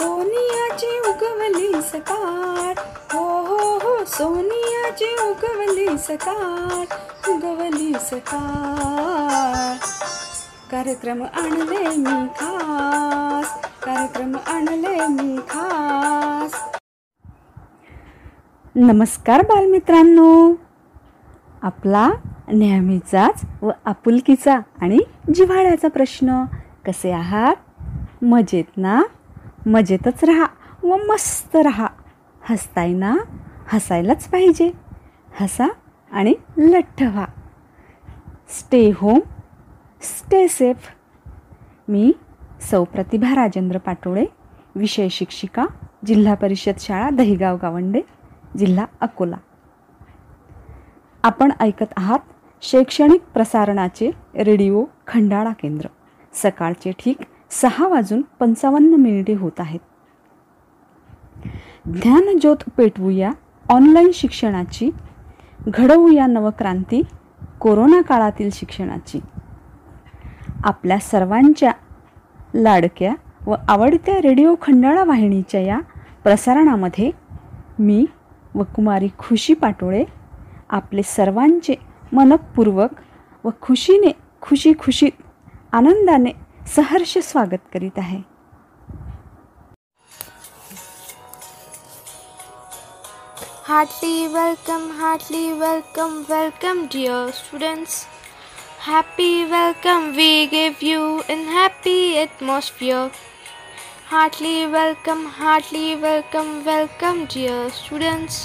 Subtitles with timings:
[0.00, 6.84] सोनियाची उगवली सकाळ हो हो हो सोनियाची उगवली सकाळ
[7.30, 9.76] उगवली सकाळ
[10.70, 13.66] कार्यक्रम आणले मी खास.
[13.82, 16.78] कार्यक्रम आणले मी खास.
[18.74, 20.54] नमस्कार बालमित्रांनो.
[21.62, 22.10] आपला
[22.48, 24.98] नेहमीचाच व आपुलकीचा आणि
[25.34, 26.44] जिव्हाळ्याचा प्रश्न.
[26.86, 27.56] कसे आहात?
[28.24, 29.02] मजेत ना?
[29.66, 30.46] मजेतच राहा
[30.82, 31.86] व मस्त राहा.
[32.50, 33.16] हसताय ना?
[33.68, 34.70] हसायलाच पाहिजे.
[35.40, 35.68] हसा
[36.10, 37.26] आणि लठ्ठ व्हा
[38.48, 39.20] स्टे होम
[40.02, 40.88] स्टे सेफ
[41.88, 42.12] मी
[42.60, 44.24] सौ प्रतिभा राजेंद्र पाटोळे
[44.74, 45.64] विषय शिक्षिका
[46.06, 48.00] जिल्हा परिषद शाळा दहिगाव गावंडे
[48.58, 49.36] जिल्हा अकोला.
[51.24, 52.18] आपण ऐकत आहात
[52.62, 55.88] शैक्षणिक प्रसारणाचे रेडिओ खंडाळा केंद्र.
[56.32, 57.16] सकाळचे ठीक
[57.50, 59.80] सहा वाजून पंचावन्न मिनिटे होत आहेत.
[61.86, 63.30] ज्ञानज्योत पेटवूया
[63.70, 64.90] ऑनलाईन शिक्षणाची
[65.68, 67.02] घडवूया नवक्रांती
[67.60, 69.20] कोरोना काळातील शिक्षणाची.
[70.64, 71.72] आपल्या सर्वांच्या
[72.54, 73.14] लाडक्या
[73.46, 75.78] व आवडत्या रेडिओ खंडाळा वाहिनीच्या या
[76.24, 77.10] प्रसारणामध्ये
[77.78, 78.04] मी
[78.54, 80.04] व कुमारी खुशी पाटोळे
[80.68, 81.74] आपले सर्वांचे
[82.12, 82.90] मनपूर्वक
[83.44, 85.22] व खुशीने खुशी खुशीत
[85.72, 86.30] आनंदाने
[86.76, 88.18] सहर्ष स्वागत करीत आहे
[93.70, 97.96] Heartily welcome, heartily welcome, welcome, dear students.
[98.86, 103.10] Happy welcome we give you in happy atmosphere.
[104.12, 108.40] Heartily welcome, heartily welcome, welcome, dear students.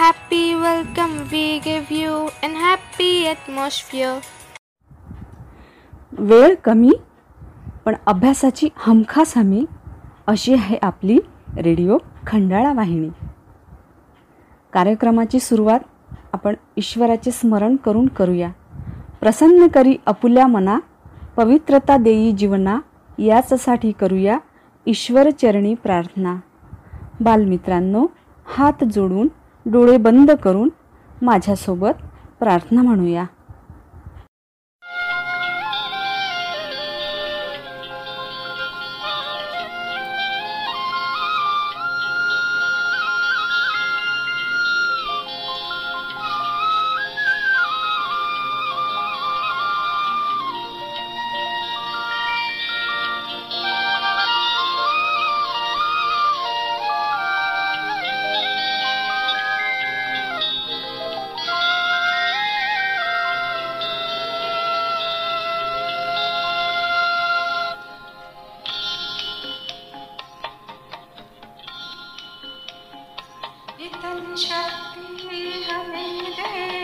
[0.00, 4.16] Happy welcome we give you in happy atmosphere.
[6.30, 6.92] वेळ कमी
[7.88, 9.64] पण अभ्यासाची हमखास हमी
[10.26, 11.18] अशी आहे आपली
[11.56, 13.08] रेडिओ खंडाळा वाहिनी.
[14.72, 15.80] कार्यक्रमाची सुरुवात
[16.32, 18.50] आपण ईश्वराचे स्मरण करून करूया.
[19.20, 20.78] प्रसन्न करी अपुल्या मना
[21.36, 22.80] पवित्रता देई जीवना
[23.18, 24.38] याचसाठी करूया
[24.86, 26.36] ईश्वरचरणी प्रार्थना.
[27.20, 28.06] बालमित्रांनो
[28.46, 29.28] हात जोडून
[29.66, 30.68] डोळे बंद करून
[31.22, 32.04] माझ्यासोबत
[32.40, 33.24] प्रार्थना म्हणूया.
[73.88, 76.77] शीतल शक्ति हमें दे।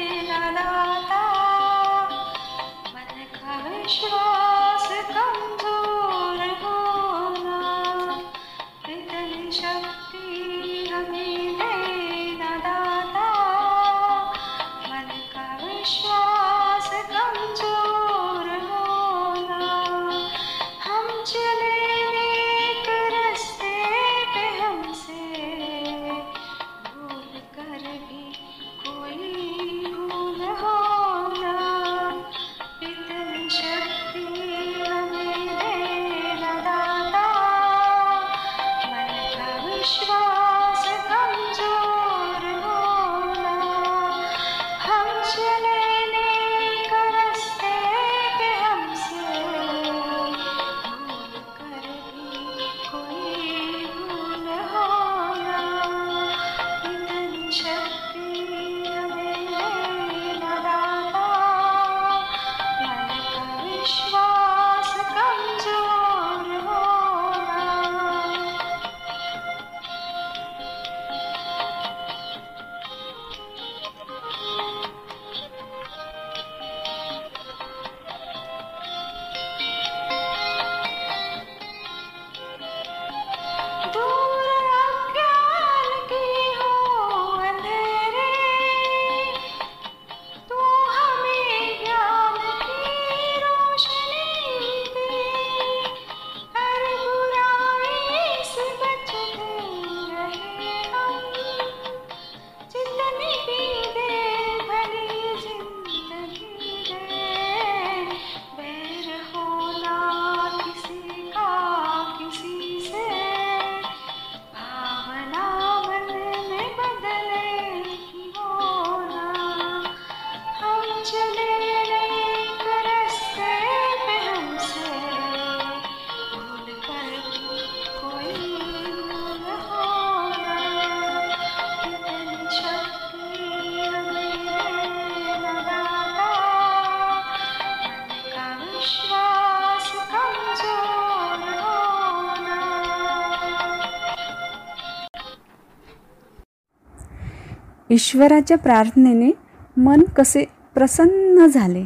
[147.95, 149.31] ईश्वराच्या प्रार्थनेने
[149.77, 150.45] मन कसे
[150.75, 151.85] प्रसन्न झाले?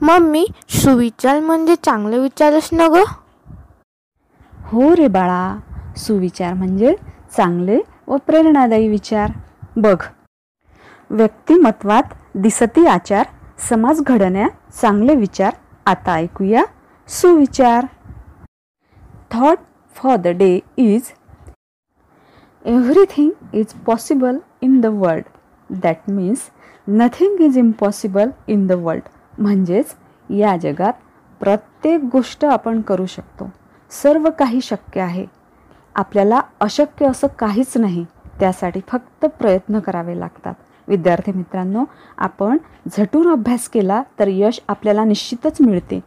[0.00, 3.02] मम्मी सुविचार म्हणजे चांगले विचारच ना ग?
[4.64, 5.58] हो रे बाळा
[5.96, 6.94] सुविचार म्हणजे
[7.36, 9.32] चांगले व प्रेरणादायी विचार.
[9.76, 10.02] बघ
[11.10, 13.26] व्यक्तिमत्वात दिसती आचार
[13.68, 14.48] समाज घडण्या
[14.82, 15.52] चांगले विचार.
[15.86, 16.64] आता ऐकूया
[17.08, 17.86] सुविचार.
[19.30, 19.58] Thought
[19.96, 21.02] for the day is
[22.64, 25.24] everything is possible in the world
[25.70, 26.38] that means
[26.88, 29.02] nothing is impossible in the world
[29.38, 29.94] म्हणजेच
[30.30, 30.92] या जगात
[31.40, 33.50] प्रत्येक गोष्ट आपण करू शकतो.
[33.90, 35.26] सर्व काही शक्य आहे.
[35.94, 38.06] आपल्याला अशक्य असं काहीच नाही.
[38.40, 40.54] त्यासाठी फक्त प्रयत्न करावे लागतात.
[40.88, 41.84] विद्यार्थी मित्रांनो
[42.18, 42.58] आपण
[42.98, 46.00] झटून अभ्यास केला तर यश आपल्याला निश्चितच मिळते.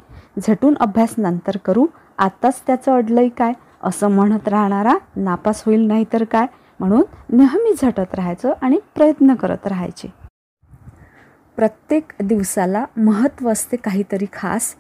[0.48, 1.86] झटून अभ्यास नंतर करू.
[2.18, 3.54] आत्ताच त्याचं अडलंय काय?
[3.86, 6.46] असं म्हणत राहणारा नापास होईल नाही तर काय?
[6.80, 10.14] म्हणून नेहमी झटत राहायचं आणि प्रयत्न करत राहायचे.
[11.56, 14.76] प्रत्येक दिवसाला महत्त्व असते काहीतरी खास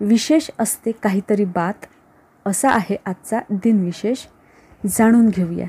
[0.00, 1.86] विशेष असते काहीतरी बात
[2.46, 4.18] असा आहे आजचा दिनविशेष
[4.86, 5.66] जाणून घेऊया.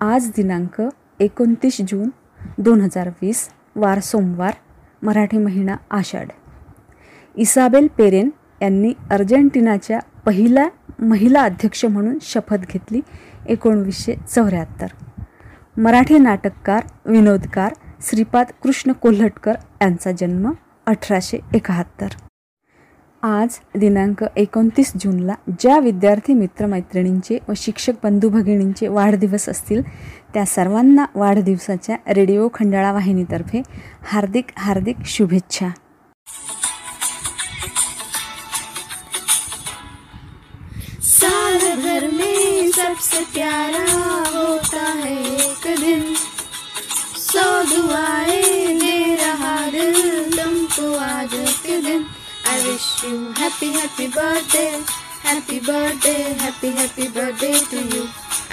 [0.00, 0.82] आज दिनांक
[1.20, 2.08] एकोणतीस जून
[2.58, 4.54] दोन हजार वीस वार सोमवार
[5.02, 6.28] मराठी महिना आषाढ.
[7.36, 8.30] इसाबेल पेरेन
[8.62, 13.00] यांनी अर्जेंटिनाच्या पहिल्या महिला अध्यक्ष म्हणून शपथ घेतली
[13.48, 14.86] एकोणवीसशे चौऱ्याहत्तर.
[15.76, 20.50] मराठी नाटककार विनोदकार श्रीपाद कृष्ण कोल्हटकर यांचा जन्म
[20.86, 22.08] अठराशे एकाहत्तर.
[23.22, 29.82] आज दिनांक एकोणतीस जूनला ज्या विद्यार्थी मित्रमैत्रिणींचे व शिक्षक बंधू भगिनींचे वाढदिवस असतील
[30.34, 33.62] त्या सर्वांना वाढदिवसाच्या रेडिओ खंडाळा वाहिनीतर्फे
[34.12, 35.68] हार्दिक हार्दिक शुभेच्छा.
[41.48, 43.84] साल भर में सबसे प्यारा
[44.32, 46.02] होता है एक दिन।
[47.18, 49.96] सौ दुआएँ दे रहा दिल
[50.36, 51.34] तुमको आज
[51.66, 52.04] के दिन।
[52.48, 54.66] I wish you happy happy birthday
[55.24, 56.12] happy birthday
[56.42, 58.04] happy happy birthday to you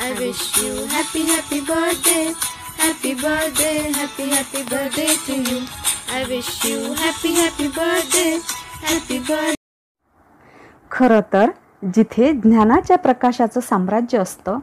[0.06, 2.24] I wish you happy happy birthday
[2.80, 5.60] happy birthday happy happy birthday to you
[6.16, 8.26] I wish you happy happy birthday
[8.88, 9.54] happy birthday
[10.92, 14.60] खरं तर जिथे ज्ञानाच्या प्रकाशाचं साम्राज्य असतं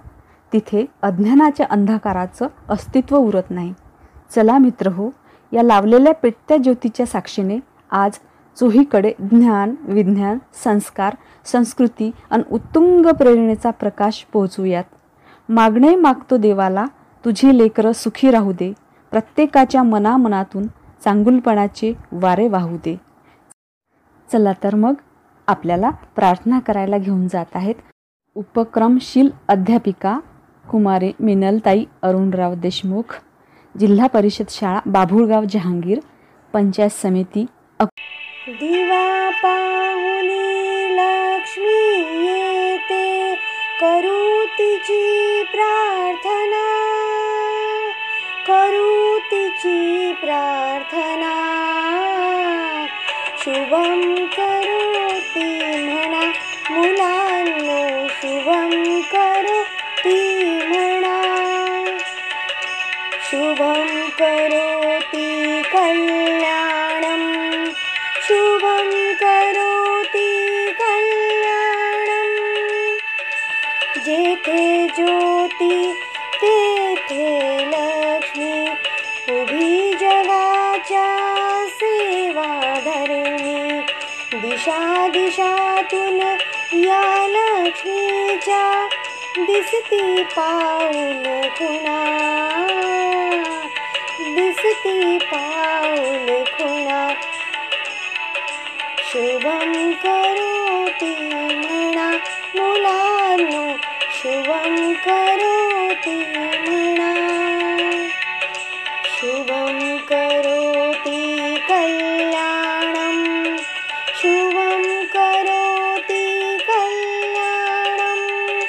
[0.53, 3.75] तिथे अज्ञानाच्या अंधकाराचं अस्तित्व उरत नाही.
[4.35, 5.11] चला मित्र हो
[5.53, 7.59] या लावलेल्या पेटत्या ज्योतीच्या साक्षीने
[7.91, 8.13] आज
[8.57, 11.15] चोहीकडे ज्ञान विज्ञान संस्कार
[11.45, 14.85] संस्कृती आणि उत्तुंग प्रेरणेचा प्रकाश पोहोचूयात.
[15.49, 16.85] मागणे मागतो देवाला
[17.25, 18.73] तुझी लेकरं सुखी राहू दे.
[19.11, 20.67] प्रत्येकाच्या मनामनातून
[21.05, 23.01] चांगुलपणाचे वारे वाहू दे.
[24.33, 24.95] चला तर मग
[25.47, 27.75] आपल्याला प्रार्थना करायला घेऊन जात आहेत.
[28.35, 30.19] उपक्रमशील अध्यापिका
[30.71, 33.21] कुमारी मिनलताई अरुणराव देशमुख
[33.81, 36.01] जिल्हा परिषद शाळा बाभुळगाव जहांगीर
[36.53, 37.47] पंचायत समिती
[38.49, 43.35] दिवा पाहुनी लक्ष्मी येते
[43.81, 46.69] करू तिची प्रार्थना.
[48.47, 51.49] करू तिची प्रार्थना.
[53.39, 54.25] शुभम
[64.23, 67.65] करोति कल्याणं।
[68.23, 70.47] शुभं करोति
[70.81, 72.29] कल्याणं।
[74.05, 75.93] जेथे ज्योती
[76.43, 78.71] तेथे लक्ष्मी।
[79.41, 81.07] उभी जगाच्या
[81.69, 83.81] सेवा धरणी
[84.39, 86.21] दिशा दिशातून
[86.85, 88.89] या लक्ष्मीच्या
[89.39, 92.82] दिसती पाऊल खुणा
[94.37, 97.09] दिसती पाऊल खुणा.
[98.99, 102.11] शुभम करोति म्हणा
[102.57, 103.77] मुलांनो
[104.11, 106.17] शुभम करोति
[106.69, 107.13] म्हणा.
[109.05, 111.37] शुभं करोति
[111.69, 113.57] कल्याणं
[114.15, 116.23] शुभं करोति
[116.69, 118.61] कल्याणम.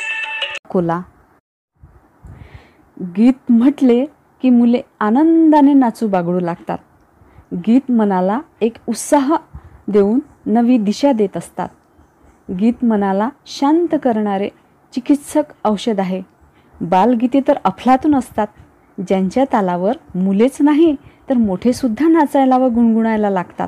[0.70, 1.01] कुला.
[3.00, 4.05] गीत म्हटले
[4.43, 6.77] की मुले आनंदाने नाचू बागडू लागतात.
[7.67, 9.35] गीत मनाला एक उत्साह
[9.88, 11.69] देऊन नवी दिशा देत असतात.
[12.51, 14.50] गीत मनाला शांत करणारे
[14.93, 16.21] चिकित्सक औषध आहे.
[16.81, 18.47] बालगीते तर अफलातून असतात.
[19.07, 20.95] ज्यांच्या तालावर मुलेच नाही
[21.29, 23.67] तर मोठेसुद्धा नाचायला व गुणगुणायला लागतात.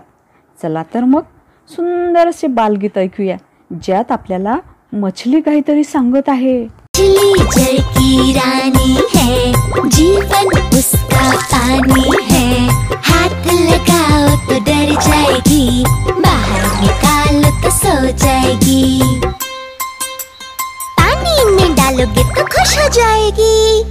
[0.61, 1.21] चला तर मग
[1.69, 3.37] सुंदर असे बालगीत ऐकूया
[3.81, 4.55] ज्यात आपल्याला
[4.93, 6.67] मछली काहीतरी सांगत आहे.
[6.95, 9.53] मछली जल की रानी है।
[9.89, 12.69] जीवन उसका पानी है।
[13.07, 19.01] हाथ लगाओ तो डर जाएगी। बाहर निकालो तो सो जाएगी।
[20.99, 23.83] पानी में डालोगे तो खुश हो जाएगी।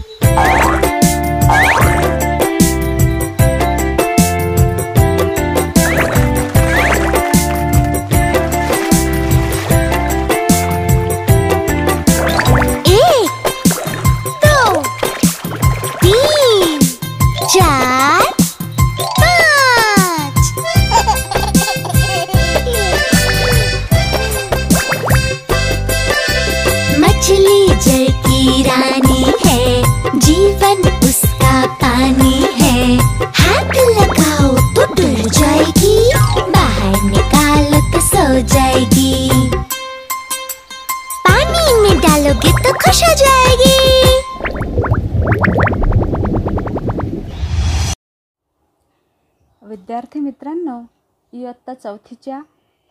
[51.66, 52.40] इयत्ता चौथीच्या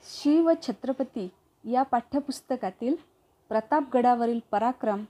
[0.04, 1.28] शिव छत्रपती
[1.64, 2.96] या पाठ्यपुस्तकातील
[3.50, 5.04] प्रतापगडावरील पराक्रम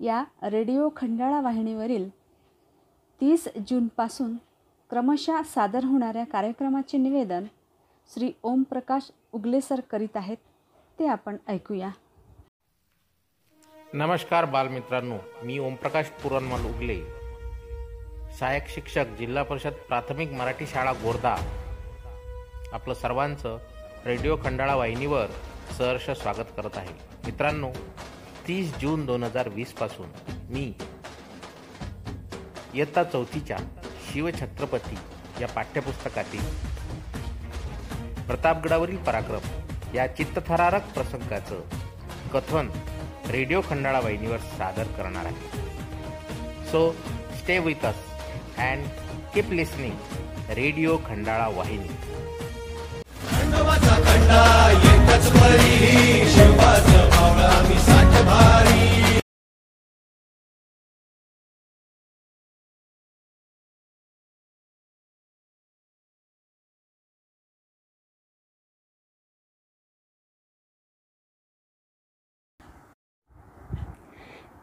[0.00, 2.08] या रेडिओ खंडाळा वाहिनीवरील
[3.20, 4.34] तीस जूनपासून
[4.90, 7.44] क्रमशः सादर होणाऱ्या कार्यक्रमाचे निवेदन
[8.10, 10.36] श्री ओमप्रकाश उगलेसर करीत आहेत
[10.98, 11.90] ते आपण ऐकूया.
[13.94, 17.00] नमस्कार बालमित्रांनो मी ओमप्रकाश पुरणमल उगले.
[18.38, 21.36] सहाय्यक शिक्षक जिल्हा परिषद प्राथमिक मराठी शाळा गोर्धा
[22.72, 23.56] आपलं सर्वांचं
[24.06, 25.26] रेडिओ खंडाळा वाहिनीवर
[25.78, 26.92] सहर्ष स्वागत करत आहे.
[27.24, 27.70] मित्रांनो
[28.48, 30.08] तीस जून दोन हजार वीसपासून
[30.50, 30.72] मी
[32.74, 33.56] इयत्ता चौथीच्या
[34.12, 34.96] शिवछत्रपती
[35.40, 36.44] या पाठ्यपुस्तकातील
[38.26, 41.60] प्रतापगडावरील पराक्रम या चित्तथरारक प्रसंगाचं
[42.34, 42.70] कथन
[43.30, 46.68] रेडिओ खंडाळा वाहिनीवर सादर करणार आहे.
[46.70, 46.90] So
[47.40, 47.96] stay with us
[48.58, 48.86] and
[49.34, 52.09] keep listening radio Khandala वाहिनी.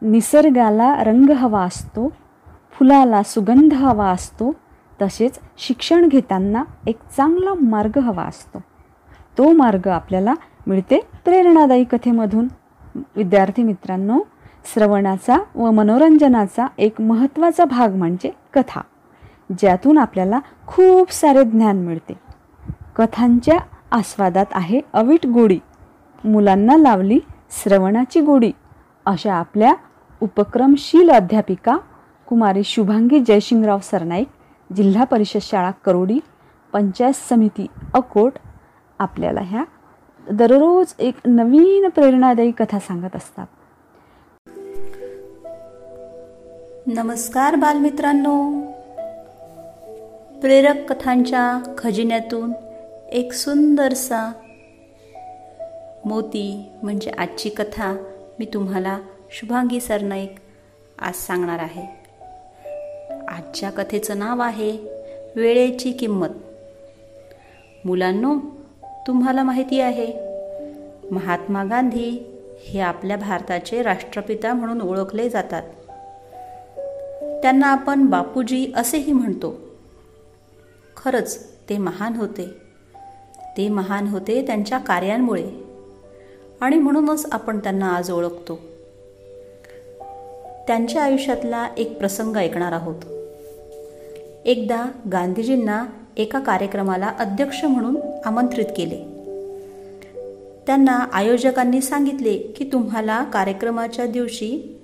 [0.02, 2.08] निसर्गाला रंग हवा असतो
[2.72, 4.52] फुलाला सुगंध हवा असतो
[5.02, 8.62] तसेच शिक्षण घेताना एक चांगला मार्ग हवा असतो.
[9.38, 10.34] तो मार्ग आपल्याला
[10.66, 12.48] मिळते प्रेरणादायी कथेमधून.
[13.16, 14.20] विद्यार्थी मित्रांनो
[14.74, 18.80] श्रवणाचा व मनोरंजनाचा एक महत्त्वाचा भाग म्हणजे कथा
[19.58, 22.18] ज्यातून आपल्याला खूप सारे ज्ञान मिळते.
[22.96, 23.58] कथांच्या
[23.90, 25.58] आस्वादात आहे अवीट गोडी
[26.24, 27.18] मुलांना लावली
[27.50, 28.50] श्रवणाची गोडी
[29.06, 29.74] अशा आपल्या
[30.20, 31.76] उपक्रमशील अध्यापिका
[32.26, 34.28] कुमारी शुभांगी जयशिंगराव सरनाईक
[34.76, 36.18] जिल्हा परिषद शाळा करोडी
[36.72, 38.32] पंचायत समिती अकोट
[38.98, 39.64] आपल्याला ह्या
[40.30, 43.46] दररोज एक नवीन प्रेरणादायी कथा सांगत असतात.
[46.86, 48.60] नमस्कार बालमित्रांनो.
[50.40, 52.52] प्रेरक कथांच्या खजिन्यातून
[53.12, 54.32] एक सुंदरसा
[56.04, 57.92] मोती म्हणजे आजची कथा
[58.38, 58.98] मी तुम्हाला
[59.30, 60.34] शुभांगी सरनाईक
[60.98, 61.86] आज सांगणार आहे.
[63.28, 64.78] आजच्या कथेचं नाव आहे
[65.36, 66.28] वेळेची किंमत.
[67.84, 68.57] मुलांनो
[69.06, 70.12] तुम्हाला माहिती आहे.
[71.10, 75.62] महात्मा गांधी हे आपल्या भारताचे राष्ट्रपिता म्हणून ओळखले जातात.
[77.42, 79.60] त्यांना आपण बापूजी असेही म्हणतो.
[80.96, 82.48] खरंच ते महान होते.
[83.56, 85.50] ते महान होते त्यांच्या कार्यांमुळे.
[86.60, 88.60] आणि म्हणूनच आपण त्यांना आज ओळखतो.
[90.66, 93.02] त्यांच्या आयुष्यातला एक प्रसंग ऐकणार आहोत.
[94.44, 95.84] एकदा गांधीजींना
[96.18, 98.96] एका कार्यक्रमाला अध्यक्ष म्हणून आमंत्रित केले.
[100.66, 104.78] त्यांना आयोजकांनी सांगितले की तुम्हाला कार्यक्रमाच्या दिवशी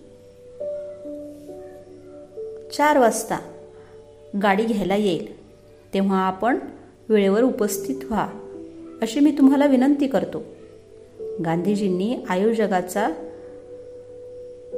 [2.77, 3.39] चार वाजता
[4.43, 5.45] गाडी घ्यायला येईल.
[5.95, 6.59] तेव्हा आपण
[7.09, 8.29] वेळेवर उपस्थित व्हा
[9.03, 10.43] अशी मी तुम्हाला विनंती करतो.
[11.45, 13.09] गांधीजींनी आयोजकाचा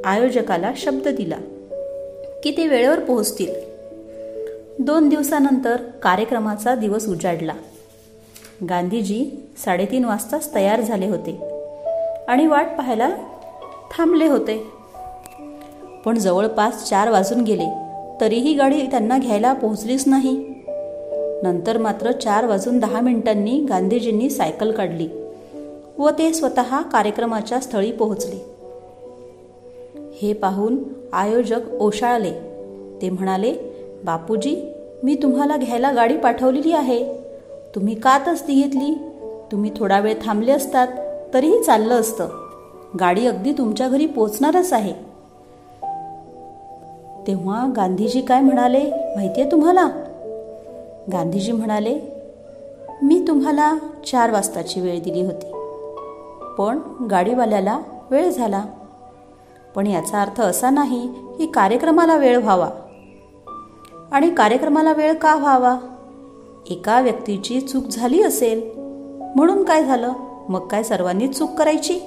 [0.05, 1.39] आयोजकाला शब्द दिला
[2.45, 3.76] की ते वेळेवर पोहोचतील.
[4.79, 7.53] दोन दिवसानंतर कार्यक्रमाचा दिवस उजाडला.
[8.69, 9.31] गांधीजी
[9.65, 11.41] साडेतीन वाजताच तयार झाले होते
[12.29, 13.11] आणि वाट पाहायला
[13.91, 14.67] थांबले होते.
[16.05, 17.67] पण जवळपास चार वाजून गेले
[18.21, 20.63] तरीही गाडी त्यांना घ्यायला पोहोचलीच नाही.
[21.43, 25.09] नंतर मात्र चार वाजून दहा मिनिटांनी गांधीजींनी सायकल काढली
[25.99, 28.37] व ते स्वतः कार्यक्रमाच्या स्थळी पोहोचले.
[30.23, 30.79] हे पाहून
[31.13, 32.33] आयोजक ओशाळले.
[33.03, 33.66] ते म्हणाले
[34.07, 34.73] बापूजी
[35.03, 37.15] मी तुम्हाला घ्यायला गाडी पाठवलेली आहे.
[37.75, 38.99] तुम्ही का तसदी घेतली
[39.53, 40.89] तुम्ही थोडा वेळ थांबले असतात
[41.35, 42.29] तरीही चाललं असतं.
[43.01, 44.93] गाडी अगदी तुमच्या घरी पोचणारच आहे.
[47.27, 49.87] तेव्हा गांधीजी काय म्हणाले माहिती आहे तुम्हाला?
[51.13, 52.01] गांधीजी म्हणाले
[53.03, 55.53] मी तुम्हाला चार वाजताची वेळ दिली होती.
[56.59, 56.79] पण
[57.11, 58.65] गाडीवाल्याला वेळ झाला.
[59.75, 61.09] पण याचा अर्थ असा नाही
[61.39, 62.71] की कार्यक्रमाला वेळ व्हावा.
[64.13, 65.79] आणि कार्यक्रमाला वेळ का व्हावा?
[66.71, 68.71] एका व्यक्तीची चूक झाली असेल.
[69.37, 70.13] म्हणून काय झालं?
[70.49, 71.99] मग काय सर्वांनी चूक करायची?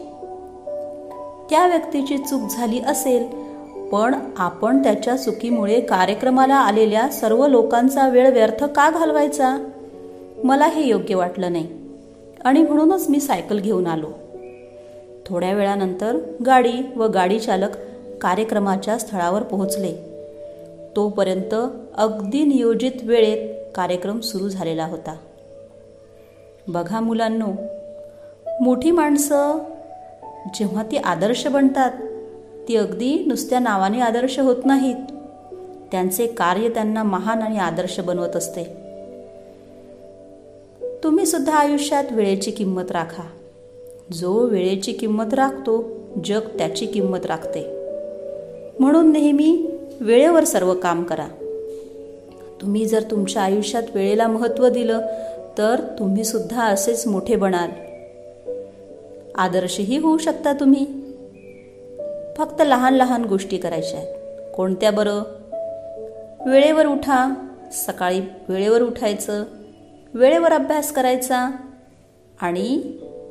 [1.50, 3.50] त्या व्यक्तीची चूक झाली असेल
[3.92, 9.70] पण आपण त्याच्या चुकीमुळे कार्यक्रमाला आलेल्या सर्व लोकांचा वेळ व्यर्थ का घालवायचा?
[10.44, 11.68] मला हे योग्य वाटलं नाही.
[12.46, 14.08] आणि म्हणूनच मी सायकल घेऊन आलो.
[15.26, 17.70] थोड्या वेळानंतर गाडी व गाडी चालक
[18.22, 20.10] कार्यक्रमाच्या स्थळावर पोहोचले.
[20.96, 21.56] तोपर्यंत
[22.00, 25.16] अगदी नियोजित वेळेत कार्यक्रम सुरू झालेला होता.
[26.68, 27.48] बघा मुलांनो
[28.62, 29.58] मोठी माणसं
[30.54, 31.92] जेव्हा ती आदर्श बनतात
[32.68, 34.96] ती अगदी नुसत्या नावाने आदर्श होत नाहीत.
[35.92, 38.64] त्यांचे कार्य त्यांना महान आणि आदर्श बनवत असते.
[41.04, 43.24] तुम्ही सुद्धा आयुष्यात वेळेची किंमत राखा.
[44.12, 45.86] जो वेळेची किंमत राखतो
[46.26, 47.66] जग त्याची किंमत राखते.
[48.80, 49.68] म्हणून नेहमी
[50.02, 51.28] वेळेवर सर्व काम करा.
[52.62, 55.00] तुम्ही जर तुमच्या आयुष्यात वेळेला महत्त्व दिलं
[55.58, 57.70] तर तुम्ही सुद्धा असेच मोठे बनाल.
[59.36, 60.86] आदर्शही होऊ शकता तुम्ही.
[62.38, 64.14] फक्त लहान लहान गोष्टी करायच्या आहेत.
[64.56, 65.20] कोणत्या बरं?
[66.46, 67.34] वेळेवर उठा.
[67.72, 69.44] सकाळी वेळेवर उठायचं.
[70.14, 71.52] वेळेवर अभ्यास करायचा.
[72.42, 72.82] आणि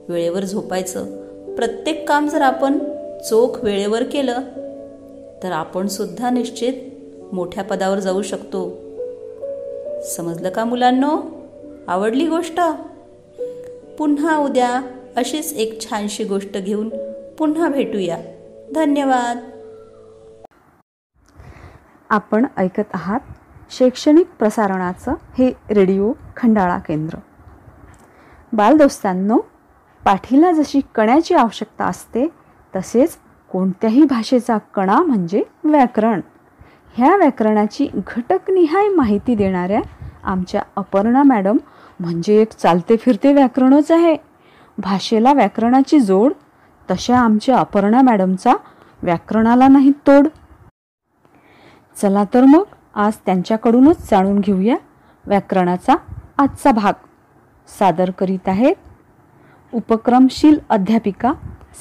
[0.09, 1.05] वेळेवर झोपायचं.
[1.55, 2.79] प्रत्येक काम जर आपण
[3.29, 4.39] चोख वेळेवर केलं
[5.43, 6.73] तर आपण सुद्धा निश्चित
[7.35, 8.88] मोठ्या पदावर जाऊ शकतो.
[10.03, 11.21] समजलं का मुलांनो?
[11.89, 12.61] आवडली गोष्ट?
[13.99, 14.81] पुन्हा उद्या
[15.17, 16.89] अशीच एक छानशी गोष्ट घेऊन
[17.39, 18.19] पुन्हा भेटूया.
[18.75, 19.39] धन्यवाद.
[22.09, 23.21] आपण ऐकत आहात
[23.71, 27.19] शैक्षणिक प्रसारणाचं हे रेडिओ खंडाळा केंद्र.
[28.53, 29.39] बालदोस्तांनो
[30.05, 32.29] पाठीला जशी कण्याची आवश्यकता असते
[32.77, 33.17] तसेच
[33.53, 36.21] कोणत्याही भाषेचा कणा म्हणजे व्याकरण.
[36.97, 39.81] ह्या व्याकरणाची घटकनिहाय माहिती देणाऱ्या
[40.25, 41.57] आमच्या अपर्णा मॅडम
[42.01, 44.17] म्हणजे एक चालते फिरते व्याकरणच आहे.
[44.79, 46.33] भाषेला व्याकरणाची जोड
[46.89, 48.55] तशा आमच्या अपर्णा मॅडमचा
[49.03, 50.29] व्याकरणाला नाही तोड.
[51.97, 52.63] चला तर मग
[52.95, 54.77] आज त्यांच्याकडूनच जाणून घेऊया
[55.25, 55.95] व्याकरणाचा
[56.39, 56.93] आजचा भाग.
[57.69, 58.75] सादर करीत आहेत
[59.73, 61.33] उपक्रमशील अध्यापिका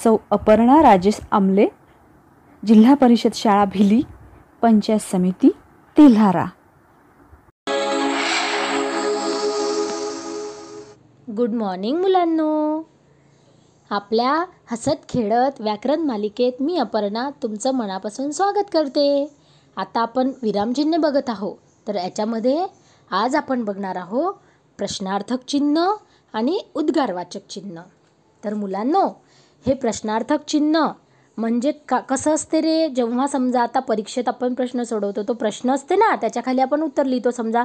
[0.04, 1.68] सौ अपर्णा राजेश आमले
[2.64, 4.02] जिल्हा परिषद शाळा भिली
[4.62, 5.50] पंचायत समिती
[5.98, 6.46] तेल्हारा.
[11.38, 12.82] गुड मॉर्निंग मुलांनो.
[13.90, 19.32] आपल्या हसत खेळत व्याकरण मालिकेत मी अपर्णा तुमचं मनापासून स्वागत करते.
[19.78, 21.56] आता आपण विरामचिन्ह बघत आहो
[21.88, 22.66] तर याच्यामध्ये
[23.12, 24.34] आज आपण बघणार आहोत
[24.78, 25.94] प्रश्नार्थक चिन्ह
[26.34, 27.82] आणि उद्गारवाचक चिन्ह.
[28.44, 29.08] तर मुलांनो
[29.68, 30.88] हे प्रश्नार्थक चिन्ह
[31.38, 32.88] म्हणजे का कसं असते रे?
[32.90, 37.32] जेव्हा समजा आता परीक्षेत आपण प्रश्न सोडवतो तो प्रश्न असते ना त्याच्याखाली आपण उत्तर लिहितो.
[37.32, 37.64] समजा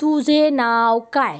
[0.00, 1.38] तुझे नाव काय?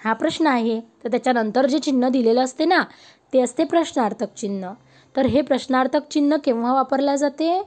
[0.00, 0.80] हा प्रश्न आहे.
[1.04, 2.82] तर त्याच्यानंतर जे चिन्ह दिलेलं असते ना
[3.32, 4.72] ते असते प्रश्नार्थक चिन्ह.
[5.14, 7.60] तर हे प्रश्नार्थक चिन्ह केव्हा वापरल्या जाते?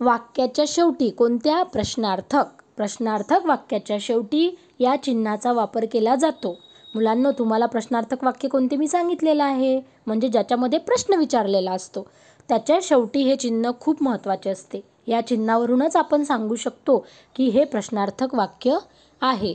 [0.00, 1.10] वाक्याच्या शेवटी.
[1.10, 1.62] कोणत्या?
[1.62, 2.44] प्रश्नार्थक.
[2.76, 4.48] प्रश्नार्थक वाक्याच्या शेवटी
[4.80, 6.56] या चिन्हाचा वापर केला जातो.
[6.94, 9.80] मुलांनो तुम्हाला प्रश्नार्थक वाक्य कोणते मी सांगितलेलं आहे?
[10.06, 12.06] म्हणजे ज्याच्यामध्ये प्रश्न विचारलेला असतो.
[12.48, 14.80] त्याच्या शेवटी हे चिन्ह खूप महत्त्वाचे असते.
[15.06, 18.76] या चिन्हावरूनच आपण सांगू शकतो की हे प्रश्नार्थक वाक्य
[19.20, 19.54] आहे.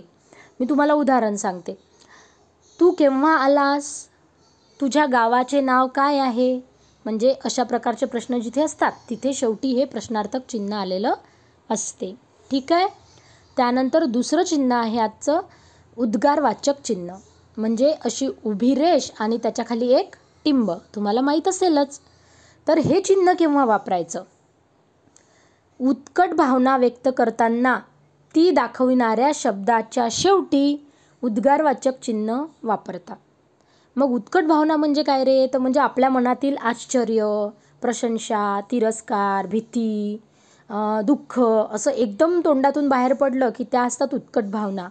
[0.60, 1.78] मी तुम्हाला उदाहरण सांगते.
[2.80, 4.08] तू केव्हा आलास?
[4.82, 6.60] तुझ्या गावाचे नाव काय आहे?
[7.06, 11.14] म्हणजे अशा प्रकारचे प्रश्न जिथे असतात तिथे शेवटी हे प्रश्नार्थक चिन्ह आलेलं
[11.70, 12.16] असते.
[12.52, 12.88] ठीक आहे?
[13.58, 15.40] त्यानंतर दुसरं चिन्ह आहे आजचं
[15.98, 17.14] उद्गारवाचक चिन्ह.
[17.58, 20.16] म्हणजे अशी उभी रेष आणि त्याच्याखाली एक
[20.46, 20.72] टिंब.
[20.96, 22.00] तुम्हाला माहीत असेलच.
[22.68, 24.24] तर हे चिन्ह केव्हा वापरायचं?
[25.80, 27.78] उत्कट भावना व्यक्त करताना
[28.36, 30.88] ती दाखविणाऱ्या शब्दाच्या शेवटी
[31.24, 33.16] उद्गारवाचक चिन्ह वापरतात.
[33.96, 35.46] मग उत्कट भावना म्हणजे काय रे?
[35.54, 37.48] तर म्हणजे आपल्या मनातील आश्चर्य
[37.82, 40.18] प्रशंसा तिरस्कार भीती
[41.06, 41.40] दुःख
[41.72, 44.88] असं एकदम तोंडातून बाहेर पडलं की त्या असतात उत्कट भावना.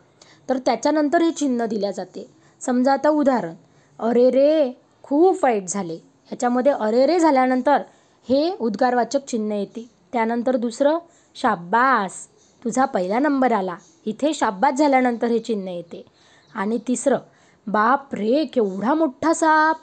[0.48, 2.26] तर त्याच्यानंतर हे चिन्ह दिल्या जाते.
[2.60, 3.54] समजा आता उदाहरण
[3.98, 5.94] अरे रे खूप वाईट झाले.
[5.94, 7.82] ह्याच्यामध्ये अरे रे झाल्यानंतर
[8.28, 9.88] हे उद्गारवाचक चिन्ह येते.
[10.12, 10.98] त्यानंतर दुसरं
[11.34, 12.26] शाब्बास
[12.64, 13.76] तुझा पहिला नंबर आला.
[14.06, 16.04] इथे शाब्बास झाल्यानंतर हे चिन्ह येते.
[16.54, 17.18] आणि तिसरं
[17.66, 19.76] बाप रे केवढा मोठा साप.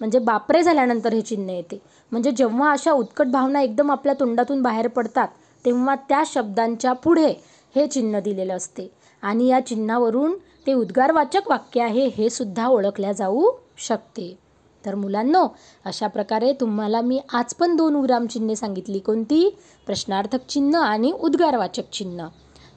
[0.00, 1.80] म्हणजे बापरे झाल्यानंतर हे चिन्ह येते.
[2.12, 5.28] म्हणजे जेव्हा अशा उत्कट भावना एकदम आपल्या तोंडातून बाहेर पडतात
[5.64, 7.32] तेव्हा त्या शब्दांच्या पुढे
[7.74, 8.90] हे चिन्ह दिलेलं असते.
[9.22, 10.34] आणि या चिन्हावरून
[10.66, 14.38] ते उद्गारवाचक वाक्य आहे हे सुद्धा ओळखल्या जाऊ शकते.
[14.86, 15.46] तर मुलांनो
[15.84, 18.98] अशा प्रकारे तुम्हाला मी आज पण दोन विरामचिन्हे सांगितली.
[18.98, 19.58] कोणती?
[19.86, 22.26] प्रश्नार्थक चिन्ह आणि उद्गारवाचक चिन्ह.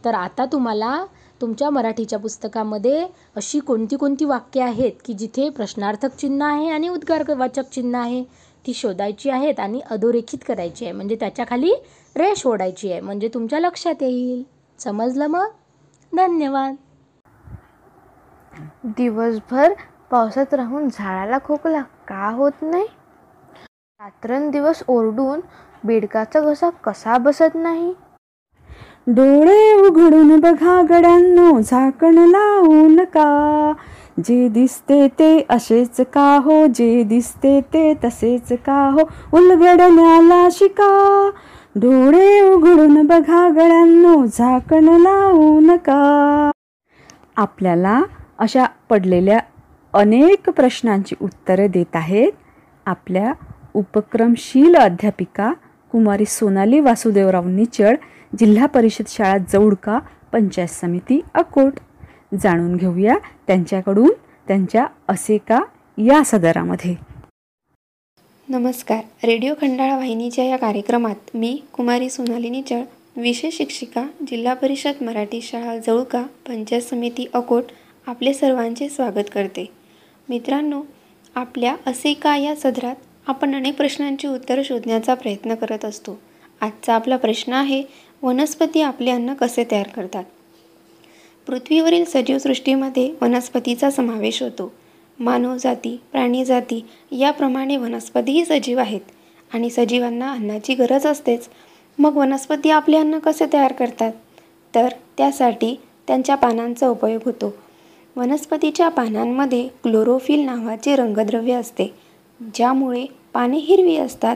[0.05, 1.05] तर आता तुम्हाला
[1.41, 7.69] तुमच्या मराठीच्या पुस्तकामध्ये अशी कोणती कोणती वाक्य आहेत की जिथे प्रश्नार्थक चिन्ह आहे आणि उद्गारवाचक
[7.71, 8.23] चिन्ह आहे
[8.67, 10.93] ती शोधायची आहेत आणि अधोरेखित करायची आहे.
[10.93, 11.73] म्हणजे त्याच्याखाली
[12.15, 13.01] रेष ओढायची आहे.
[13.01, 14.43] म्हणजे तुमच्या लक्षात येईल.
[14.79, 15.47] समजलं मग?
[16.13, 16.75] धन्यवाद.
[18.97, 19.73] दिवसभर
[20.11, 22.85] पावसात राहून झाडाला खोकला का होत नाही?
[23.99, 25.39] रात्रंदिवस ओरडून
[25.83, 27.93] बेडकाचा घसा कसा बसत नाही?
[29.07, 33.71] डोळे उघडून बघा गड्यांनो झाकण लावू नका
[34.25, 36.65] जे दिसते ते असेच का हो?
[36.75, 39.07] जे दिसते ते तसेच का हो?
[39.37, 41.29] उलगडण्याला शिका.
[41.75, 46.51] डोळे उघडून बघा गड्यांनो झाकण लावू नका
[47.37, 48.01] आपल्याला
[48.39, 49.39] अशा पडलेल्या
[49.93, 52.31] अनेक प्रश्नांची उत्तरे देत आहेत
[52.85, 53.33] आपल्या
[53.73, 55.53] उपक्रमशील अध्यापिका
[55.91, 57.95] कुमारी सोनाली वासुदेवराव निचळ
[58.39, 59.99] जिल्हा परिषद शाळा जवळका
[60.31, 61.73] पंचायत समिती अकोट.
[62.41, 63.17] जाणून घेऊया
[63.47, 64.11] त्यांच्याकडून
[64.47, 65.59] त्यांच्या असे का
[65.97, 66.95] या सदरामध्ये.
[68.49, 68.99] नमस्कार.
[69.23, 72.81] रेडिओ खंडाळा वाहिनीच्या या कार्यक्रमात मी कुमारी सोनाली निचळ
[73.17, 77.63] विषय शिक्षिका जिल्हा परिषद मराठी शाळा जवळका पंचायत समिती अकोट
[78.07, 79.65] आपले सर्वांचे स्वागत करते.
[80.29, 80.81] मित्रांनो
[81.35, 82.95] आपल्या असे का या सदरात
[83.27, 86.19] आपण अनेक प्रश्नांची उत्तरं शोधण्याचा प्रयत्न करत असतो.
[86.61, 87.83] आजचा आपला प्रश्न आहे
[88.21, 90.23] वनस्पती आपले अन्न कसे तयार करतात?
[91.47, 94.73] पृथ्वीवरील सजीवसृष्टीमध्ये वनस्पतीचा समावेश होतो.
[95.19, 99.01] मानवजाती प्राणीजाती याप्रमाणे वनस्पतीही सजीव आहेत
[99.53, 101.49] आणि सजीवांना अन्नाची गरज असतेच.
[101.99, 104.13] मग वनस्पती आपले अन्न कसे तयार करतात?
[104.75, 104.87] तर
[105.17, 107.62] त्यासाठी त्यांच्या पानांचा उपयोग होतो.
[108.15, 111.85] वनस्पतीच्या पानांमध्ये क्लोरोफिल नावाचे रंगद्रव्य असते
[112.55, 114.35] ज्यामुळे पाने हिरवी असतात.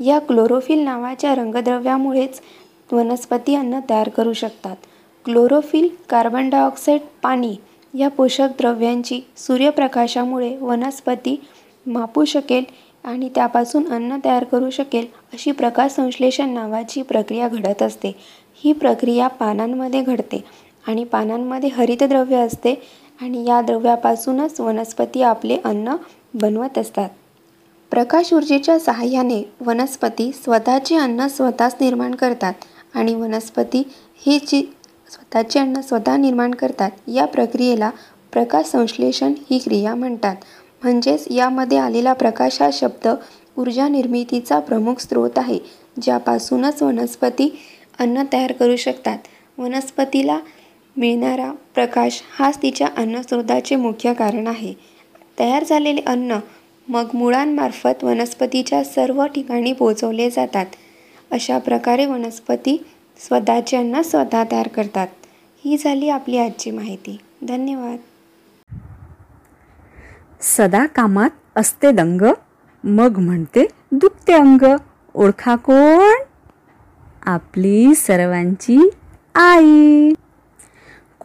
[0.00, 2.40] या क्लोरोफिल नावाच्या रंगद्रव्यामुळेच
[2.92, 4.76] वनस्पती अन्न तयार करू शकतात.
[5.24, 7.54] क्लोरोफिल कार्बन डायऑक्साईड पाणी
[7.94, 11.36] या पोषक द्रव्यांची सूर्यप्रकाशामुळे वनस्पती
[11.86, 12.64] मापू शकेल
[13.04, 18.12] आणि त्यापासून अन्न तयार करू शकेल अशी प्रकाश संश्लेषण नावाची प्रक्रिया घडत असते.
[18.64, 20.44] ही प्रक्रिया पानांमध्ये घडते
[20.86, 22.74] आणि पानांमध्ये हरितद्रव्य असते
[23.20, 25.96] आणि या द्रव्यापासूनच वनस्पती आपले अन्न
[26.34, 27.08] बनवत असतात.
[27.90, 32.52] प्रकाश ऊर्जेच्या सहाय्याने वनस्पती स्वतःचे अन्न स्वतःच निर्माण करतात
[32.94, 33.82] आणि वनस्पती
[34.26, 34.62] ही जी
[35.10, 37.90] स्वतःचे अन्न स्वतः निर्माण करतात या प्रक्रियेला
[38.32, 40.36] प्रकाश संश्लेषण ही क्रिया म्हणतात.
[40.82, 43.08] म्हणजेच यामध्ये आलेला प्रकाश हा शब्द
[43.58, 45.58] ऊर्जा निर्मितीचा प्रमुख स्रोत आहे
[46.02, 47.58] ज्यापासूनच वनस्पती
[47.98, 49.18] अन्न तयार करू शकतात.
[49.58, 50.38] वनस्पतीला
[50.96, 54.74] मिळणारा प्रकाश हाच तिच्या अन्नस्रोताचे मुख्य कारण आहे.
[55.38, 56.38] तयार झालेले अन्न
[56.88, 60.66] मग मुळांमार्फत वनस्पतीच्या सर्व ठिकाणी पोचवले जातात.
[61.30, 62.86] अशा प्रकारे वनस्पती
[63.18, 65.06] स्वतःचे अन्न स्वतः तयार करतात.
[65.64, 67.18] ही झाली आपली आजची माहिती.
[67.42, 67.96] धन्यवाद.
[70.40, 72.20] सदा कामात असते दंग
[72.84, 74.76] मग म्हणते दुखते अंग.
[75.14, 76.22] ओळखा कोण?
[77.22, 78.90] आपली सर्वांची
[79.34, 80.12] आई.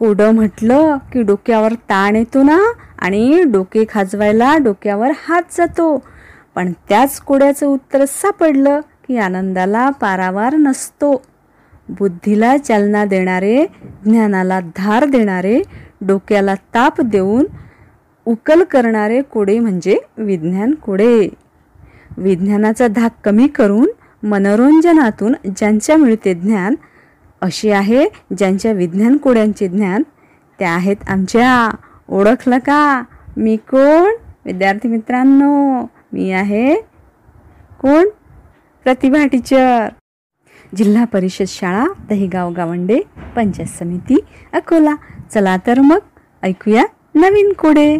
[0.02, 6.02] कोडं म्हटलं की डोक्यावर ताण येतो ना आणि डोके खाजवायला डोक्यावर हात जातो.
[6.54, 11.22] पण त्याच कोड्याचं उत्तर सापडलं की आनंदाला पारावार नसतो.
[11.88, 13.66] बुद्धीला चालना देणारे
[14.04, 15.62] ज्ञानाला धार देणारे
[16.00, 17.44] डोक्याला ताप देऊन
[18.26, 21.28] उकल करणारे कोडे म्हणजे विज्ञान कोडे.
[22.16, 23.90] विज्ञानाचा धाक कमी करून
[24.22, 26.74] मनोरंजनातून ज्यांच्या मिळते ज्ञान
[27.42, 30.02] अशी आहे ज्यांच्या विज्ञान कोड्यांचे ज्ञान.
[30.58, 31.76] त्या आहेत आमच्या.
[32.08, 33.02] ओळखलं का?
[33.36, 34.12] मी कोण?
[34.44, 36.74] विद्यार्थी मित्रांनो मी आहे
[37.80, 38.08] कोण?
[38.84, 39.88] प्रतिभा टीचर.
[40.76, 43.00] जिल्हा परिषद शाळा दहिगाव गावंडे
[43.36, 44.20] पंचायत समिती
[44.52, 44.94] अकोला.
[45.34, 45.98] चला तर मग
[46.42, 47.98] ऐकूया नवीन कोडे.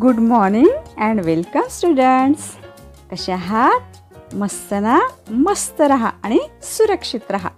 [0.00, 0.68] Good morning
[0.98, 2.42] and welcome students.
[3.12, 3.95] कशा आहात?
[4.34, 7.48] मस्त ना मस्त रहा आणि सुरक्षित रहा.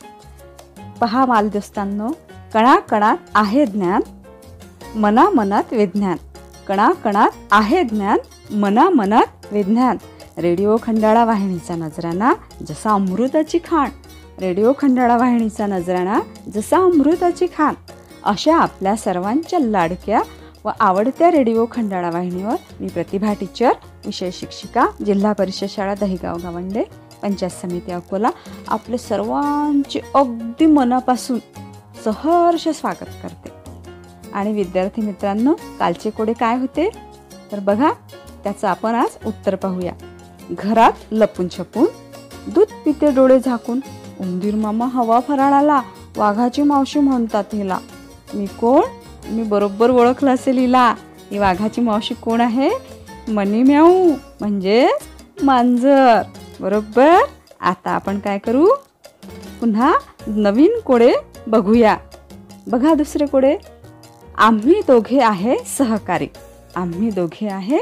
[1.00, 2.09] पहा मालदोस्तांनो
[2.54, 4.00] कणाकणात आहे ज्ञान
[4.98, 6.16] मनामनात विज्ञान.
[6.68, 8.18] कणाकणात आहे ज्ञान
[8.54, 9.96] मनामनात विज्ञान.
[10.38, 12.33] रेडिओ खंडाळा वाहिनीचा नजराणा
[12.68, 13.90] जसा अमृताची खाण.
[14.40, 16.20] रेडिओ खंडाळा वाहिनीचा नजराणा
[16.54, 17.74] जसा अमृताची खाण.
[18.24, 20.20] अशा आपल्या सर्वांच्या लाडक्या
[20.64, 23.72] व आवडत्या रेडिओ खंडाळा वाहिनीवर मी प्रतिभा टीचर
[24.09, 26.83] विषय शिक्षिका जिल्हा परिषद शाळा दहिगाव गावंडे
[27.23, 28.31] पंचायत समिती अकोला.
[28.68, 31.38] आपले सर्वांचे अगदी मनापासून
[32.05, 33.49] सहर्ष स्वागत करते.
[34.35, 36.90] आणि विद्यार्थी मित्रांनो कालचे कोडे काय होते?
[37.53, 37.92] तर बघा
[38.44, 39.92] त्याचं आपण आज उत्तर पाहूया.
[40.51, 41.87] घरात लपून छपून
[42.51, 43.81] दूध पिते डोळे झाकून
[44.21, 45.83] उंदीर मामा हवा फराळाला
[46.16, 47.79] वाघाची मावशी म्हणतात हिला.
[48.35, 48.83] मी कोण?
[49.31, 50.94] मी बरोबर ओळखलं असेल हिला.
[51.31, 52.71] ही वाघाची मावशी कोण आहे?
[53.29, 54.11] मनी म्याऊ
[54.41, 54.88] म्हणजे
[55.43, 56.23] मांजर.
[56.61, 57.17] बरोबर?
[57.61, 58.67] आता आपण काय करू?
[59.61, 59.95] पुन्हा
[60.27, 61.12] नवीन कोडे
[61.47, 61.97] बघूया.
[62.67, 63.57] बघा दुसरे कोडे.
[64.38, 66.29] आम्ही दोघे आहे सहकारी.
[66.77, 67.79] आम्ही दोघे आहे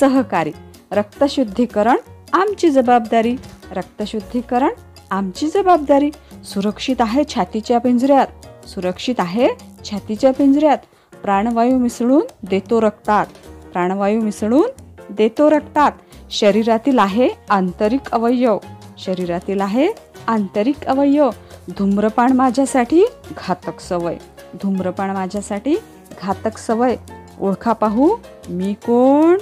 [0.00, 0.52] सहकारी.
[0.90, 1.96] रक्तशुद्धीकरण
[2.32, 3.36] आमची जबाबदारी.
[3.70, 4.70] रक्तशुद्धीकरण
[5.10, 6.10] आमची जबाबदारी.
[6.44, 8.26] सुरक्षित आहे छातीच्या पिंजऱ्यात.
[8.68, 9.48] सुरक्षित आहे
[9.90, 10.78] छातीच्या पिंजऱ्यात.
[11.22, 13.26] प्राणवायू मिसळून देतो रक्तात.
[13.72, 15.92] प्राणवायू मिसळून देतो रक्तात
[16.30, 18.58] शरीरातील आहे आंतरिक अवयव.
[18.98, 19.88] शरीरातील आहे
[20.26, 21.30] आंतरिक अवयव.
[21.68, 24.16] धूम्रपान माझ्यासाठी घातक सवय.
[24.54, 25.76] धूम्रपान माझ्यासाठी
[26.22, 26.96] घातक सवय.
[27.40, 28.16] ओळखा पाहू
[28.48, 29.38] मी कोण?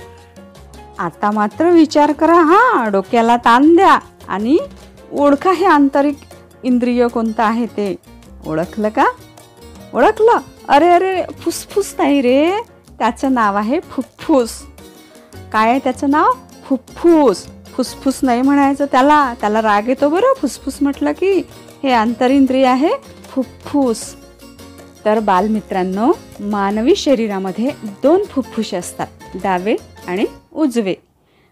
[0.98, 3.98] आता मात्र विचार करा हा डोक्याला ताण द्या.
[4.28, 4.58] आणि
[5.12, 6.16] ओळखा हे आंतरिक
[6.62, 7.96] इंद्रिय कोणतं आहे ते.
[8.46, 9.06] ओळखलं का?
[9.94, 10.38] ओळखलं.
[10.68, 12.52] अरे अरे फुसफुस नाही रे.
[12.98, 14.50] त्याचं नाव आहे फुफ्फुस.
[15.52, 16.32] काय आहे त्याचं नाव?
[16.64, 17.46] फुफ्फूस.
[17.46, 19.34] फुसफुस नाही म्हणायचं त्याला.
[19.34, 20.34] त्याला राग येतो बरं.
[20.36, 21.42] फुसफुस म्हटलं की
[21.82, 22.88] हे आंतरिंद्रिय आहे
[23.28, 24.16] फुफ्फुस.
[25.04, 27.70] तर बालमित्रांनो मानवी शरीरामध्ये
[28.02, 30.94] दोन फुफ्फुसे असतात डावे आणि उजवे.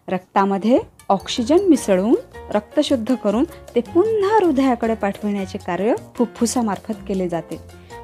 [0.08, 0.78] रक्तामध्ये
[1.08, 2.14] ऑक्सिजन मिसळून
[2.50, 7.56] रक्त शुद्ध करून ते पुन्हा हृदयाकडे पाठविण्याचे कार्य फुफ्फुसामार्फत केले जाते.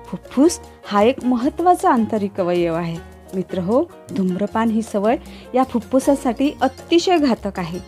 [0.07, 2.96] फुफ्फुस हा एक महत्त्वाचा आंतरिक अवयव आहे.
[3.35, 3.83] मित्र हो
[4.16, 5.16] धूम्रपान ही सवय
[5.55, 7.79] या फुफ्फुसासाठी अतिशय घातक आहे.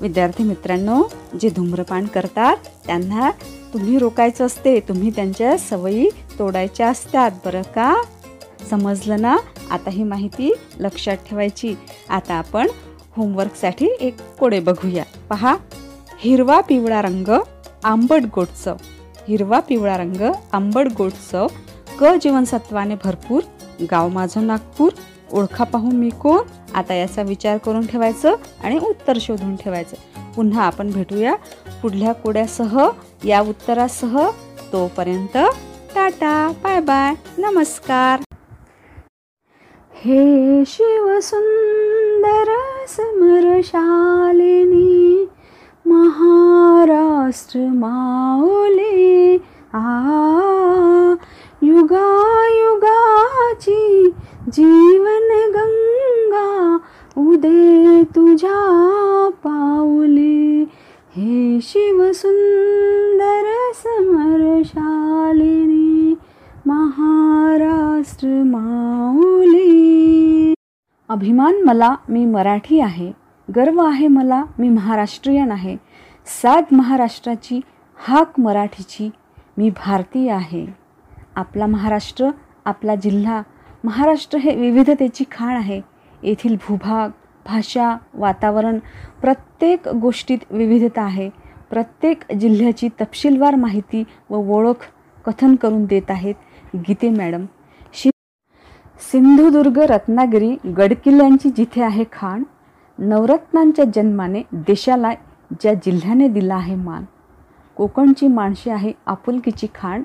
[0.00, 1.02] विद्यार्थी मित्रांनो
[1.40, 3.30] जे धूम्रपान करतात त्यांना
[3.72, 8.02] तुम्ही रोकायचं असते तुम्ही त्यांच्या सवयी तोडायच्या असतात बरं का?
[8.70, 9.36] समजलं ना?
[9.70, 11.74] आता ही माहिती लक्षात ठेवायची.
[12.08, 12.68] आता आपण
[13.16, 15.04] होमवर्कसाठी एक कोडे बघूया.
[15.30, 15.56] पहा
[16.18, 17.28] हिरवा पिवळा रंग
[17.84, 18.76] आंबट गोड चव
[19.28, 21.46] हिरवा पिवळा रंग आंबट गोड चव
[22.00, 23.40] क जीवनसत्वाने भरपूर
[23.82, 24.90] गाव माझं नागपूर.
[25.32, 26.40] ओळखा पाहून मी कोण?
[26.74, 28.34] आता याचा विचार करून ठेवायचं
[28.64, 30.32] आणि उत्तर शोधून ठेवायचं.
[30.32, 31.34] पुन्हा आपण भेटूया
[31.82, 32.88] पुढल्या कोड्यासह.
[33.24, 34.30] या उत्तरासह.
[34.72, 35.38] तोपर्यंत
[35.94, 38.22] टाटा बाय बाय नमस्कार.
[39.94, 42.52] हे शिवसुंदर
[42.88, 45.28] समरशालिनी
[45.86, 49.38] महाराष्ट्र माऊली.
[49.72, 50.00] आ
[51.64, 54.10] युगायुगाची
[54.52, 56.78] जीवन गंगा
[57.18, 60.64] उदे तुझ्या पाऊली.
[61.16, 66.14] हे शिवसुंदर समरशालिनी
[66.66, 70.54] महाराष्ट्र माऊली.
[71.08, 73.12] अभिमान मला मी मराठी आहे
[73.56, 75.76] गर्व आहे मला मी महाराष्ट्रीयन आहे.
[76.42, 77.60] सात महाराष्ट्राची
[77.96, 79.10] हाक मराठीची
[79.56, 80.83] मी भारतीय आहे.
[81.36, 82.30] आपला महाराष्ट्र
[82.64, 83.42] आपला जिल्हा.
[83.84, 85.80] महाराष्ट्र हे विविधतेची खाण आहे.
[86.22, 87.10] येथील भूभाग
[87.46, 88.78] भाषा वातावरण
[89.20, 91.28] प्रत्येक गोष्टीत विविधता आहे.
[91.70, 94.86] प्रत्येक जिल्ह्याची तपशीलवार माहिती व ओळख
[95.26, 96.34] कथन करून देत आहेत
[96.88, 97.44] गीते मॅडम.
[97.92, 98.10] शि
[99.12, 102.42] सिंधुदुर्ग रत्नागिरी गडकिल्ल्यांची जिथे आहे खाण
[102.98, 105.12] नवरत्नांच्या जन्माने देशाला
[105.60, 107.04] ज्या जिल्ह्याने दिला आहे मान
[107.76, 110.02] कोकणची माणशी आहे आपुलकीची खाण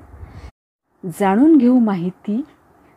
[1.05, 2.41] जाणून घेऊ माहिती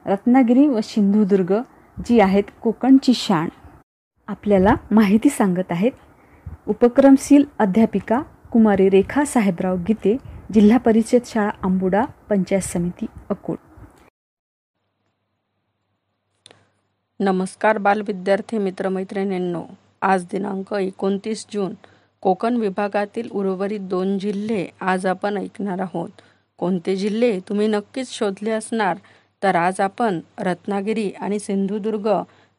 [0.06, 1.54] रत्नागिरी व सिंधुदुर्ग
[1.98, 3.48] जी आहेत कोकणची शाण
[4.28, 5.92] आपल्याला माहिती सांगत आहेत
[6.68, 10.16] उपक्रमशील अध्यापिका कुमारी रेखा साहेबराव गीते
[10.54, 13.58] जिल्हा परिषद शाळा आंबुडा पंचायत समिती अकोट.
[17.20, 19.62] नमस्कार बालविद्यार्थी मित्रमैत्रिणींनो.
[20.02, 21.74] आज दिनांक एकोणतीस जून
[22.20, 26.10] कोकण विभागातील उर्वरित दोन जिल्हे आज आपण ऐकणार आहोत.
[26.58, 28.96] कोणते जिल्हे तुम्ही नक्कीच शोधले असणार
[29.42, 32.08] तर आज आपण रत्नागिरी आणि सिंधुदुर्ग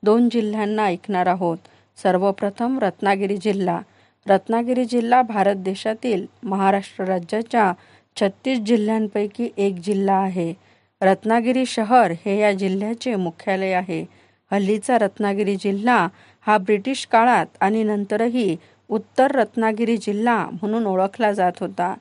[0.03, 1.57] दोन जिल्ह्यांना ऐकणार आहोत.
[2.03, 3.81] सर्वप्रथम रत्नागिरी जिल्हा.
[4.27, 7.73] रत्नागिरी जिल्हा भारत देशातील महाराष्ट्र राज्याच्या
[8.15, 10.53] छत्तीस जिल्ह्यांपैकी एक जिल्हा आहे.
[11.01, 14.05] रत्नागिरी शहर हे या जिल्ह्याचे मुख्यालय आहे.
[14.51, 16.07] हल्लीचा रत्नागिरी जिल्हा
[16.41, 18.55] हा ब्रिटिश काळात आणि नंतरही
[18.89, 21.93] उत्तर रत्नागिरी जिल्हा म्हणून ओळखला जात होता.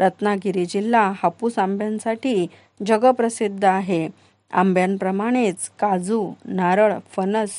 [0.00, 2.46] रत्नागिरी जिल्हा हापूस आंब्यांसाठी
[2.86, 4.08] जगप्रसिद्ध आहे.
[4.52, 7.50] आंब्यांप्रमाणेच काजू नारळ फणस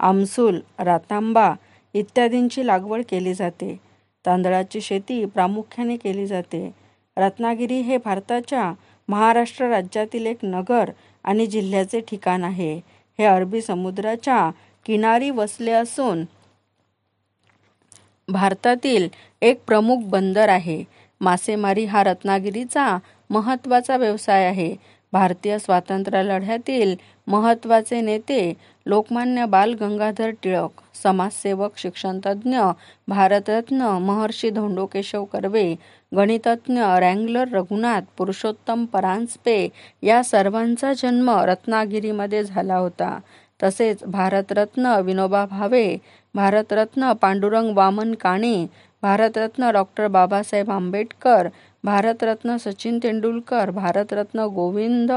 [0.00, 1.52] आमसूल रातांबा
[1.94, 3.80] इत्यादींची लागवड केली जाते.
[4.26, 6.70] तांदळाची शेती प्रामुख्याने केली जाते.
[7.16, 8.72] रत्नागिरी हे भारताच्या
[9.08, 10.90] महाराष्ट्र राज्यातील एक नगर
[11.24, 12.74] आणि जिल्ह्याचे ठिकाण आहे.
[13.18, 14.50] हे अरबी समुद्राच्या
[14.86, 16.24] किनारी वसले असून
[18.28, 19.08] भारतातील
[19.42, 20.84] एक प्रमुख बंदर आहे.
[21.20, 22.96] मासेमारी हा रत्नागिरीचा
[23.30, 24.74] महत्त्वाचा व्यवसाय आहे.
[25.12, 26.94] भारतीय स्वातंत्र्य लढ्यातील
[27.26, 28.52] महत्त्वाचे नेते
[28.86, 32.58] लोकमान्य बाल गंगाधर टिळक समाजसेवक शिक्षणतज्ज्ञ
[33.08, 35.74] भारतरत्न महर्षी धोंडो केशव कर्वे
[36.12, 39.68] गणितज्ञ रँगलर रघुनाथ पुरुषोत्तम परांजपे
[40.02, 43.18] या सर्वांचा जन्म रत्नागिरीमध्ये झाला होता.
[43.62, 45.96] तसेच भारतरत्न विनोबा भावे
[46.34, 48.66] भारतरत्न पांडुरंग वामन काणे
[49.02, 51.48] भारतरत्न डॉक्टर बाबासाहेब आंबेडकर
[51.84, 55.12] भारतरत्न सचिन तेंडुलकर भारतरत्न गोविंद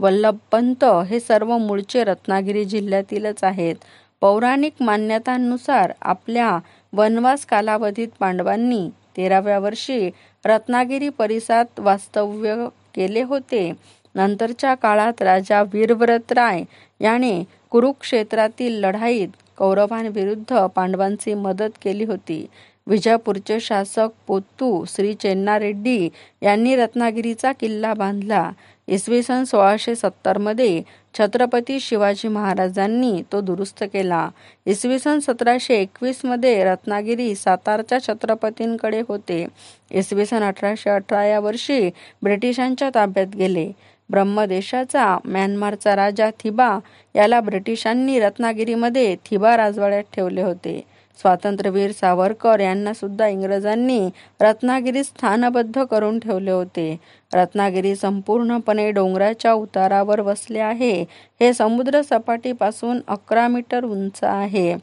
[0.00, 3.76] वल्लभपंत हे सर्व मूळचे रत्नागिरी जिल्ह्यातीलच आहेत.
[4.20, 6.58] पौराणिक मान्यतांनुसार आपल्या
[6.92, 10.10] वनवास कालावधीत पांडवांनी तेराव्या वर्षी
[10.44, 12.54] रत्नागिरी परिसरात वास्तव्य
[12.94, 13.72] केले होते.
[14.14, 16.62] नंतरच्या काळात राजा वीरव्रत राय
[17.00, 22.46] याने कुरुक्षेत्रातील लढाईत कौरवांविरुद्ध पांडवांची मदत केली होती.
[22.86, 26.08] विजापूरचे शासक पोतू श्री चेन्नारेड्डी
[26.42, 28.50] यांनी रत्नागिरीचा किल्ला बांधला.
[28.88, 30.82] इसवी सन सोळाशे सत्तरमध्ये
[31.18, 34.28] छत्रपती शिवाजी महाराजांनी तो दुरुस्त केला.
[34.66, 39.44] इसवी सन सतराशे एकवीसमध्ये रत्नागिरी सातारच्या छत्रपतींकडे होते.
[39.90, 41.90] इसवी सन अठराशे अठरा या वर्षी
[42.22, 43.70] ब्रिटिशांच्या ताब्यात गेले.
[44.10, 46.78] ब्रह्मदेशाचा म्यानमारचा राजा थिबा
[47.14, 50.80] याला ब्रिटिशांनी रत्नागिरीमध्ये थिबा राजवाड्यात ठेवले होते.
[51.22, 54.08] स्वातंत्र्यवीर सावरकर यांना सुद्धा इंग्रजांनी
[54.40, 57.00] रत्नागिरीत स्थानबद्ध करून ठेवले होते.
[57.34, 61.00] रत्नागिरी संपूर्णपणे डोंगराच्या उतारावर वसले आहे.
[61.40, 64.76] हे समुद्र सपाटीपासून अकरा मीटर उंच आहे.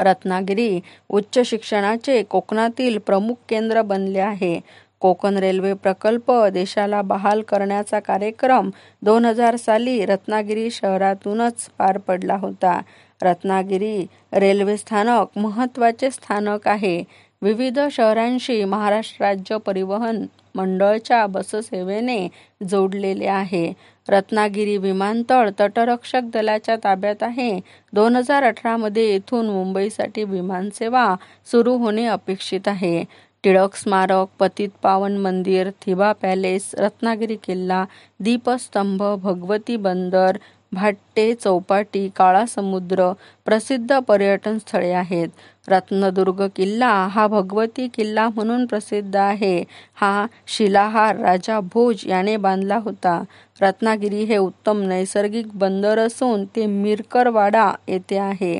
[0.00, 4.60] रत्नागिरी उच्च शिक्षणाचे कोकणातील प्रमुख केंद्र बनले आहे.
[5.00, 8.70] कोकण रेल्वे प्रकल्प देशाला बहाल करण्याचा कार्यक्रम
[9.02, 12.80] दोन हजार साली रत्नागिरी शहरातूनच पार पडला होता.
[13.22, 17.02] रत्नागिरी रेल्वे स्थानक महत्त्वाचे स्थानक आहे.
[17.42, 22.28] विविध शहरांशी महाराष्ट्र राज्य परिवहन मंडळच्या बससेवेने
[22.70, 23.72] जोडलेले आहे.
[24.08, 27.60] रत्नागिरी विमानतळ तटरक्षक दलाच्या ताब्यात आहे.
[27.92, 31.14] दोन हजार अठरामध्ये येथून मुंबईसाठी विमानसेवा
[31.46, 33.04] सुरू होणे अपेक्षित आहे.
[33.44, 37.84] टिळक स्मारक पतित पावन मंदिर थिबा पॅलेस रत्नागिरी किल्ला
[38.20, 40.36] दीपस्तंभ भगवती बंदर
[40.72, 43.12] भाट्टे चौपाटी काळा समुद्र
[43.46, 45.28] प्रसिद्ध पर्यटन स्थळे आहेत.
[45.68, 49.62] रत्नदुर्ग किल्ला हा भगवती किल्ला म्हणून प्रसिद्ध आहे.
[49.94, 53.22] हा शिलाहार राजा भोज याने बांधला होता.
[53.62, 58.58] रत्नागिरी हे उत्तम नैसर्गिक बंदर असून ते मिरकरवाडा येथे आहे.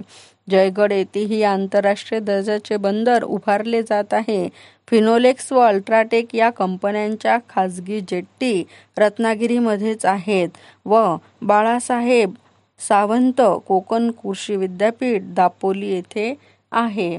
[0.51, 4.49] जयगड येथेही आंतरराष्ट्रीय दर्जाचे बंदर उभारले जात आहे.
[4.89, 8.65] फिनोलेक्स व अल्ट्राटेक या कंपन्यांच्या खाजगी जेट्टी
[8.99, 10.49] रत्नागिरीमध्येच आहेत
[10.87, 12.35] व बाळासाहेब
[12.81, 16.35] सावंत कोकण कृषी विद्यापीठ दापोली येथे
[16.73, 17.19] आहे.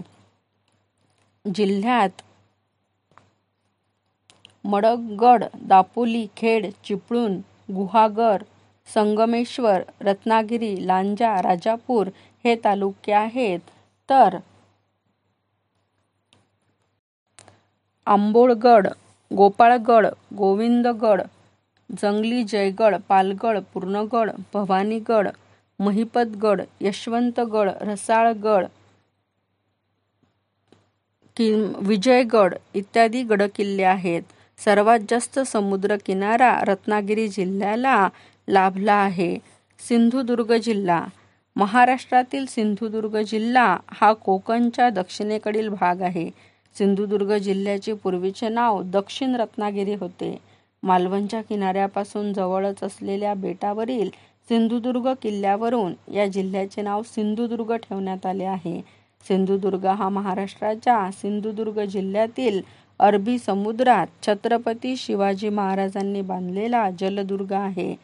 [1.45, 2.21] जिल्ह्यात
[4.65, 7.39] मडगड दापोली खेड चिपळूण
[7.75, 8.43] गुहागर
[8.87, 12.09] संगमेश्वर रत्नागिरी लांजा राजापूर
[12.43, 13.59] हे तालुके आहेत.
[14.09, 14.37] तर
[18.05, 18.87] आंबोळगड
[19.37, 21.21] गोपाळगड गोविंदगड
[21.91, 25.27] जंगली जयगड पालगड पूर्णगड भवानीगड
[25.79, 28.65] महिपतगड यशवंतगड रसाळगड
[31.35, 34.21] कि विजयगड इत्यादी गडकिल्ले आहेत.
[34.59, 38.09] सर्वात जास्त समुद्र किनारा रत्नागिरी जिल्ह्याला
[38.49, 39.37] लाभला आहे.
[39.79, 41.05] सिंधुदुर्ग जिल्हा
[41.55, 46.29] महाराष्ट्रातील सिंधुदुर्ग जिल्हा हा कोकणच्या दक्षिणेकडील भाग आहे.
[46.75, 50.37] सिंधुदुर्ग जिल्ह्याचे पूर्वीचे नाव दक्षिण रत्नागिरी होते.
[50.83, 54.09] मालवणच्या किनाऱ्यापासून जवळच असलेल्या बेटावरील
[54.49, 58.81] सिंधुदुर्ग किल्ल्यावरून या जिल्ह्याचे नाव सिंधुदुर्ग ठेवण्यात आले आहे.
[59.27, 62.61] सिंधुदुर्ग हा महाराष्ट्राच्या सिंधुदुर्ग जिल्ह्यातील
[62.99, 67.95] अरबी समुद्रात छत्रपती शिवाजी महाराजांनी बांधलेला जलदुर्ग आहे.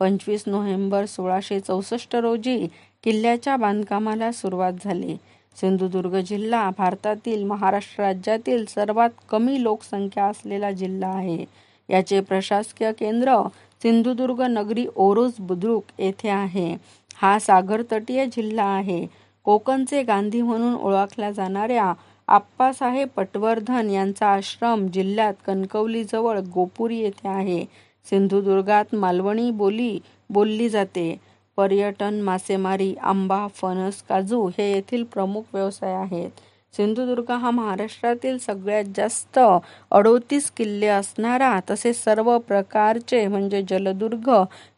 [0.00, 2.66] पंचवीस नोव्हेंबर सोळाशे चौसष्ट रोजी
[3.06, 5.16] किल्ल्याच्या बांधकामाला सुरुवात झाली.
[5.60, 11.44] सिंधुदुर्ग जिल्हा भारतातील महाराष्ट्र राज्यातील सर्वात कमी लोकसंख्या असलेला जिल्हा आहे.
[11.90, 13.36] याचे प्रशासकीय केंद्र
[13.82, 16.76] सिंधुदुर्ग नगरी ओरोस बुद्रुक येथे आहे.
[17.16, 19.06] हा सागरतटीय जिल्हा आहे.
[19.44, 21.92] कोकणचे गांधी म्हणून ओळखल्या जाणाऱ्या
[22.28, 27.64] आप्पासाहेब पटवर्धन यांचा आश्रम जिल्ह्यात कणकवलीजवळ गोपुरी येथे आहे.
[28.10, 29.98] सिंधुदुर्गात मालवणी बोली
[30.30, 31.25] बोलली जाते.
[31.56, 36.30] पर्यटन मासेमारी आंबा फणस काजू हे येथील प्रमुख व्यवसाय आहेत.
[36.74, 39.38] सिंधुदुर्ग हा महाराष्ट्रातील सगळ्यात जास्त
[39.90, 44.30] अडोतीस किल्ले असणारा तसेच सर्व प्रकारचे म्हणजे जलदुर्ग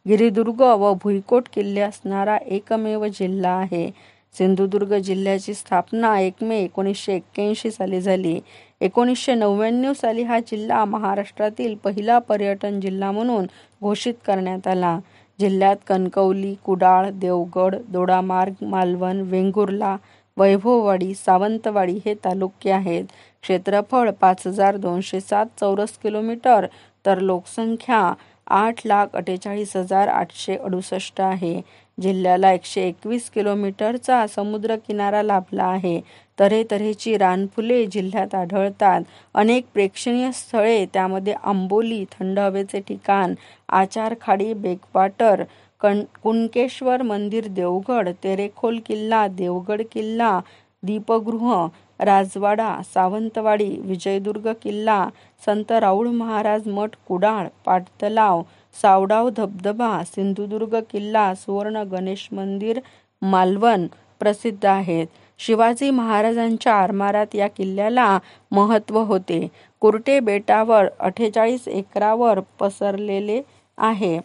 [0.07, 3.89] गिरिदुर्ग व भुईकोट किल्ले असणारा एकमेव जिल्हा आहे.
[4.37, 8.39] सिंधुदुर्ग जिल्ह्याची स्थापना एक मे एकोणीसशे एक्क्याऐंशी साली झाली.
[8.81, 13.45] एकोणीसशे नव्याण्णव साली हा जिल्हा महाराष्ट्रातील पहिला पर्यटन जिल्हा म्हणून
[13.81, 14.99] घोषित करण्यात आला.
[15.39, 19.95] जिल्ह्यात कणकवली कुडाळ देवगड दोडामार्ग मालवण वेंगुर्ला
[20.37, 23.03] वैभववाडी सावंतवाडी हे तालुके आहेत.
[23.43, 26.65] क्षेत्रफळ पाच हजार दोनशे सात चौरस किलोमीटर
[27.05, 28.13] तर लोकसंख्या
[28.47, 31.59] आठ लाख अठ्ठेचाळीस हजार आठशे अडुसष्ट आहे.
[31.97, 35.99] जिल्ह्याला एकशे एकवीस किलोमीटरचा समुद्र किनारा लाभला आहे.
[36.39, 39.01] तऱ्हेतऱ्हेची रानफुले जिल्ह्यात आढळतात.
[39.35, 43.33] अनेक प्रेक्षणीय स्थळे त्यामध्ये आंबोली थंड हवेचे ठिकाण
[43.69, 45.43] आचारखाडी बेकवाटर
[45.81, 50.39] कण कुणकेश्वर मंदिर देवगड तेरेखोल किल्ला देवगड किल्ला
[50.83, 51.67] दीपगृह
[51.99, 55.07] राजवाडा सावंतवाडी विजयदुर्ग किल्ला
[55.41, 58.41] संत राऊळ महाराज मठ कुडाळ पाटतलाव
[58.75, 62.79] सावडाव धबधबा सिंधुदुर्ग किल्ला सुवर्ण गणेश मंदिर
[63.21, 63.87] मालवण
[64.21, 65.07] प्रसिद्ध आहेत.
[65.39, 68.17] शिवाजी महाराजांच्या आरमारात या किल्ल्याला
[68.51, 69.47] महत्त्व होते.
[69.81, 73.41] कुर्टे बेटावर अठ्ठेचाळीस एकरावर पसरलेले
[73.77, 74.19] आहे.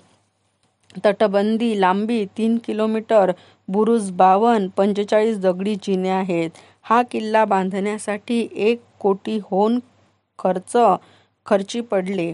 [1.05, 3.31] तटबंदी लांबी तीन किलोमीटर
[3.69, 6.51] बुरुज बावन पंचेचाळीस दगडी जिने आहेत.
[6.83, 9.79] हा किल्ला बांधण्यासाठी एक कोटीहून
[10.39, 10.77] खर्च
[11.47, 12.33] खर्ची पडले.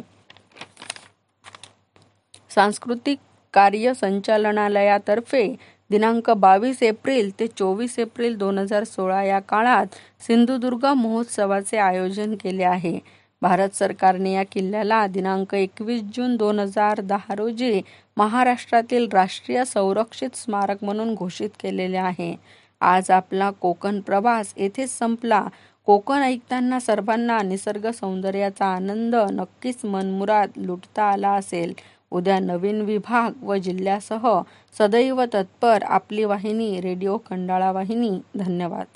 [2.54, 3.18] सांस्कृतिक
[3.54, 5.44] कार्य संचालनालयातर्फे
[5.90, 9.86] दिनांक बावीस एप्रिल ते चोवीस एप्रिल दोन हजार सोळा या काळात
[10.26, 12.98] सिंधुदुर्ग महोत्सवाचे आयोजन केले आहे.
[13.42, 17.80] भारत सरकारने या किल्ल्याला दिनांक एकवीस जून दोन हजार दहा रोजी
[18.16, 22.34] महाराष्ट्रातील राष्ट्रीय संरक्षित स्मारक म्हणून घोषित केलेले आहे.
[22.80, 25.44] आज आपला कोकण प्रवास येथेच संपला.
[25.86, 31.72] कोकण ऐकताना सर्वांना निसर्ग सौंदर्याचा आनंद नक्कीच मनमुराद लुटता आला असेल.
[32.12, 34.42] उद्या नवीन विभाग व जिल्ह्यासह
[34.78, 38.20] सदैव तत्पर आपली वाहिनी रेडिओ खंडाळा वाहिनी.
[38.36, 38.86] धन्यवाद.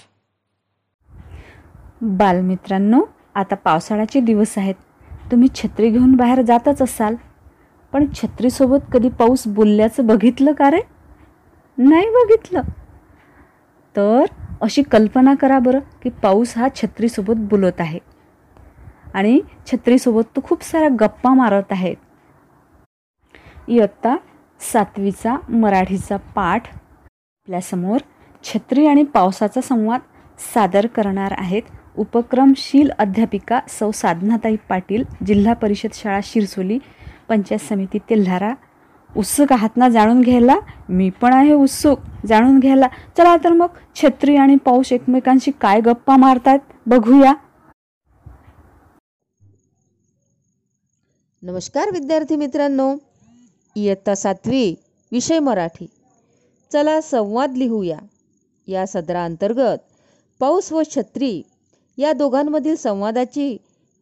[2.03, 3.05] बालमित्रांनो
[3.35, 4.75] आता पावसाळ्याचे दिवस आहेत.
[5.31, 7.15] तुम्ही छत्री घेऊन बाहेर जातच असाल.
[7.93, 10.81] पण छत्रीसोबत कधी पाऊस बोलल्याचं बघितलं का रे?
[11.79, 12.63] नाही बघितलं.
[13.97, 14.25] तर
[14.63, 17.99] अशी कल्पना करा बरं की पाऊस हा छत्रीसोबत बोलत आहे.
[19.15, 21.97] आणि छत्रीसोबत तो खूप साऱ्या गप्पा मारत आहेत.
[23.69, 24.17] इयत्ता
[24.73, 26.67] सातवीचा मराठीचा पाठ.
[26.67, 28.01] आपल्यासमोर
[28.45, 30.01] छत्री आणि पावसाचा संवाद
[30.55, 31.63] सादर करणार आहेत
[31.97, 36.79] उपक्रमशील अध्यापिका सौ साधनाताई पाटील जिल्हा परिषद शाळा शिरसोली
[37.29, 38.55] पंचायत समिती तेल्हारा.
[39.17, 40.59] उत्सुक आहात ना जाणून घ्यायला?
[40.89, 42.87] मी पण आहे उत्सुक जाणून घ्यायला.
[43.19, 47.35] चला तर मग छत्री आणि पाऊस एकमेकांशी काय गप्पा मारतात बघूया.
[51.43, 52.95] नमस्कार विद्यार्थी मित्रांनो.
[53.77, 54.75] इयत्ता सातवी
[55.13, 55.87] विषय मराठी.
[56.73, 57.99] चला संवाद लिहूया.
[58.69, 59.79] या सदराअंतर्गत
[60.41, 61.43] पाऊस व छत्री
[61.99, 63.57] या दोघांमधील संवादाची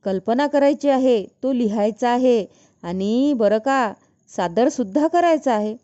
[0.05, 1.25] कल्पना करायची आहे.
[1.43, 2.45] तो लिहायचा आहे
[2.83, 3.93] आणि बरं का
[4.37, 5.77] सादरसुद्धा करायचा आहे.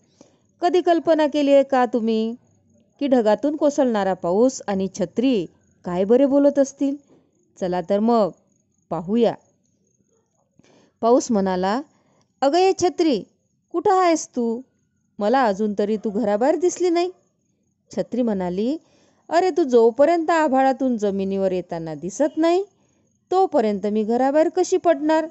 [0.62, 2.34] कधी कल्पना केली आहे का तुम्ही?
[3.00, 5.46] की ढगातून कोसळणारा पाऊस आणि छत्री
[5.84, 6.96] काय बरे बोलत असतील?
[7.60, 8.30] चला तर मग
[8.90, 9.34] पाहूया.
[11.00, 11.80] पाऊस म्हणाला
[12.40, 13.22] अगं ये छत्री
[13.74, 14.60] कुठं आहेस तू?
[15.18, 17.10] मला अजून तरी तू घराबाहेर दिसली नाही.
[17.90, 18.76] छत्री म्हणाली
[19.30, 22.62] अरे तू जोपर्यंत आभाळातून जमिनीवर येताना दिसत नाही
[23.30, 25.26] तोपर्यंत मी घराबाहेर कशी पडणार?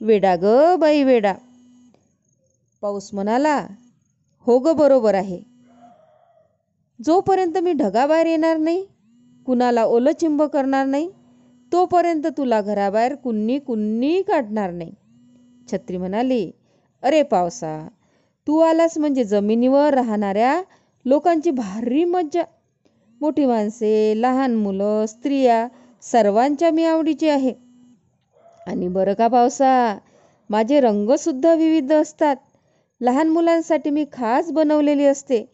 [0.00, 1.32] वेडा ग बाई वेडा.
[2.82, 3.56] पाऊस म्हणाला
[4.46, 5.40] हो ग बरोबर आहे.
[7.00, 8.84] जोपर्यंत मी ढगाबाहेर येणार नाही
[9.46, 11.10] कुणाला ओलं चिंब करणार नाही
[11.72, 14.92] तोपर्यंत तुला घराबाहेर कुन्नी कुन्नी काढणार नाही.
[15.72, 16.50] छत्री म्हणाली
[17.02, 17.76] अरे पावसा
[18.46, 20.60] तू आलास म्हणजे जमिनीवर राहणाऱ्या
[21.04, 22.42] लोकांची भारी मज्जा.
[23.20, 25.66] मोठी माणसे लहान मुलं स्त्रिया
[26.02, 27.52] सर्वांच्या मी आवडीची आहे.
[28.66, 29.72] आणि बरं का पावसा
[30.50, 32.36] माझे रंगसुद्धा विविध असतात.
[33.00, 35.44] लहान मुलांसाठी मी खास बनवलेली असते.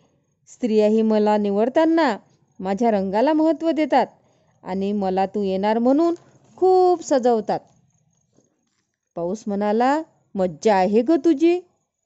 [0.48, 2.16] स्त्रियाही मला निवडताना
[2.60, 4.06] माझ्या रंगाला महत्त्व देतात
[4.62, 6.14] आणि मला तू येणार म्हणून
[6.58, 7.60] खूप सजवतात.
[9.16, 10.00] पाऊस म्हणाला
[10.36, 11.58] मज्जा आहे ग तुझी.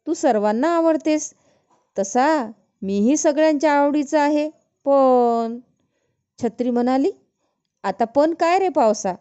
[0.07, 1.33] तू सर्वांना आवडतेस.
[1.97, 2.27] तसा
[2.83, 4.49] मीही सगळ्यांच्या आवडीचा आहे.
[4.87, 5.59] पण
[6.39, 7.11] छत्री म्हणाली
[7.85, 9.13] आता पण काय रे पावसा?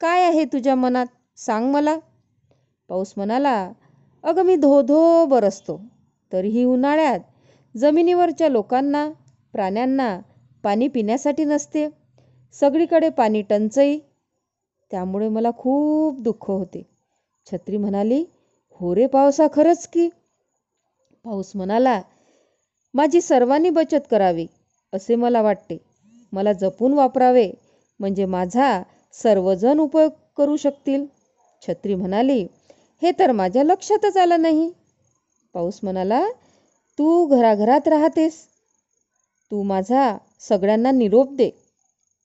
[0.00, 1.06] काय आहे तुझ्या मनात?
[1.36, 1.96] सांग मला.
[2.90, 3.72] पाऊस म्हणाला
[4.24, 5.80] अगं मी धो धो बरसतो
[6.32, 7.20] तरीही उन्हाळ्यात
[7.74, 9.08] जमिनीवरच्या लोकांना
[9.52, 10.18] प्राण्यांना
[10.64, 11.88] पाणी पिण्यासाठी नसते.
[12.54, 13.98] सगळीकडे पाणी टंचाई.
[14.90, 16.82] त्यामुळे मला खूप दुःख होते.
[17.46, 18.24] छत्री म्हणाली
[18.80, 20.08] हो रे पावसा खरंच की?
[21.24, 22.00] पाऊस म्हणाला
[22.94, 24.46] माझी सर्वांनी बचत करावी
[24.92, 25.76] असे मला वाटते.
[26.32, 27.50] मला जपून वापरावे
[28.00, 28.82] म्हणजे माझा
[29.14, 31.06] सर्वजण उपयोग करू शकतील.
[31.62, 32.46] छत्री म्हणाली
[33.02, 34.70] हे तर माझ्या लक्षातच आलं नाही.
[35.54, 36.20] पाऊस म्हणाला
[36.98, 38.44] तू घराघरात राहतेस.
[39.50, 41.50] तू माझा सगळ्यांना निरोप दे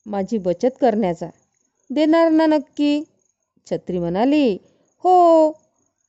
[0.06, 1.30] माझी बचत करण्याचा.
[1.90, 3.04] देणार ना नक्की?
[3.68, 4.58] छत्री म्हणाली
[5.04, 5.52] हो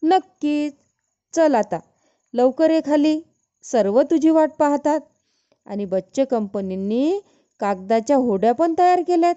[0.03, 0.75] नक्कीच.
[1.35, 1.79] चल आता.
[2.35, 3.15] लवकर ये खाली.
[3.65, 5.01] सर्व तुझी वाट पाहतात.
[5.67, 7.21] आणि बच्चे कंपनींनी
[7.61, 9.35] कागदाच्या होड्या पण तयार केल्यात.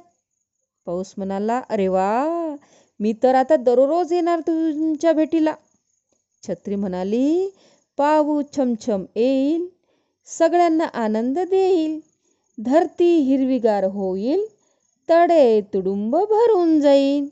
[0.88, 2.55] पाऊस म्हणाला अरे वा!
[2.99, 5.53] मी तर आता दररोज येणार तुमच्या भेटीला.
[6.43, 7.49] छत्री म्हणाली
[7.97, 9.68] पाऊस छमछम येईल.
[10.28, 11.99] सगळ्यांना आनंद देईल.
[12.57, 14.45] धरती हिरवीगार होईल.
[15.09, 17.28] तडे तुडुंब भरून जाईल.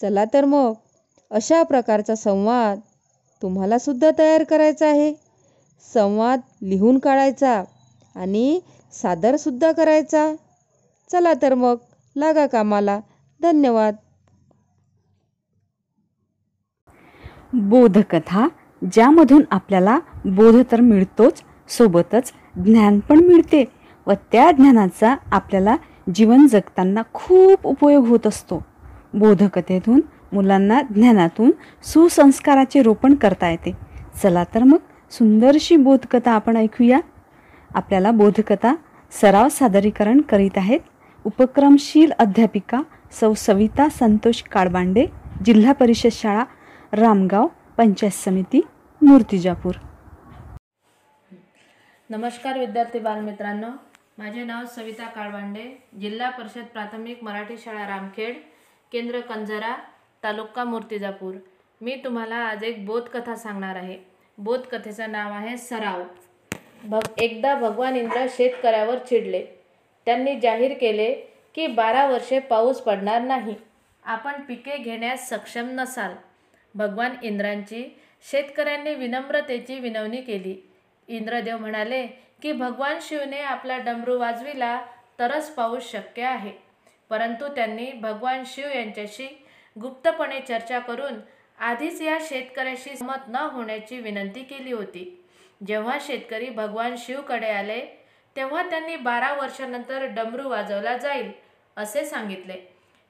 [0.00, 0.72] चला तर मग.
[1.30, 2.80] अशा प्रकारचा संवाद
[3.42, 5.14] तुम्हाला सुद्धा तयार करायचा आहे.
[5.94, 7.64] संवाद लिहून काढायचा
[8.14, 8.60] आणि
[8.92, 10.34] सादरसुद्धा करायचा.
[11.12, 11.76] चला तर मग
[12.16, 13.00] लागा कामाला.
[13.42, 13.96] धन्यवाद.
[17.52, 18.48] बोधकथा
[18.92, 22.32] ज्यामधून आपल्याला बोध तर मिळतोच सोबतच
[22.64, 23.64] ज्ञान पण मिळते
[24.06, 25.76] व त्या ज्ञानाचा आपल्याला
[26.14, 28.62] जीवन जगताना खूप उपयोग होत असतो.
[29.14, 30.00] बोधकथेतून
[30.32, 31.50] मुलांना ज्ञानातून
[31.82, 33.72] सुसंस्काराचे रोपण करता येते.
[34.22, 34.78] चला तर मग
[35.10, 37.00] सुंदरशी बोधकथा आपण ऐकूया.
[37.74, 38.74] आपल्याला बोधकथा
[39.10, 40.80] सराव सादरीकरण करीत आहेत
[41.24, 45.06] उपक्रमशील अध्यापिका सौ सविता संतोष काळबांडे
[45.44, 46.44] जिल्हा परिषद शाळा
[46.92, 47.46] रामगाव
[47.76, 48.60] पंचायत समिती
[49.02, 49.74] मूर्तिजापूर.
[52.10, 53.68] नमस्कार विद्यार्थी बालमित्रांनो.
[54.18, 55.64] माझे नाव सविता काळबांडे
[56.00, 58.34] जिल्हा परिषद प्राथमिक मराठी शाळा रामखेड
[58.92, 59.74] केंद्र कंजरा
[60.26, 61.34] तालुका मूर्तिजापूर.
[61.80, 63.98] मी तुम्हाला आज एक बोधकथा सांगणार आहे.
[64.38, 66.02] बोधकथेचं नाव आहे सराव.
[66.84, 69.46] भग एकदा भगवान इंद्र शेतकऱ्यावर चिडले.
[70.06, 71.14] त्यांनी जाहीर केले
[71.54, 73.54] की बारा वर्षे पाऊस पडणार नाही.
[74.04, 76.14] आपण पिके घेण्यास सक्षम नसाल.
[76.74, 77.98] भगवान इंद्रांची
[78.30, 80.70] शेतकऱ्यांनी विनम्रतेची विनवणी केली.
[81.08, 82.06] इंद्रदेव म्हणाले
[82.42, 84.82] की भगवान शिवने आपला डमरू वाजविला
[85.18, 86.52] तरच पाऊस शक्य आहे.
[87.10, 89.45] परंतु त्यांनी भगवान शिव यांच्याशी
[89.82, 91.20] गुप्तपणे चर्चा करून
[91.58, 95.26] आधीच या शेतकऱ्याशी सहमत न होण्याची विनंती केली होती.
[95.66, 97.80] जेव्हा शेतकरी भगवान शिवकडे आले
[98.36, 101.30] तेव्हा त्यांनी बारा वर्षानंतर डमरू वाजवला जाईल
[101.76, 102.54] असे सांगितले.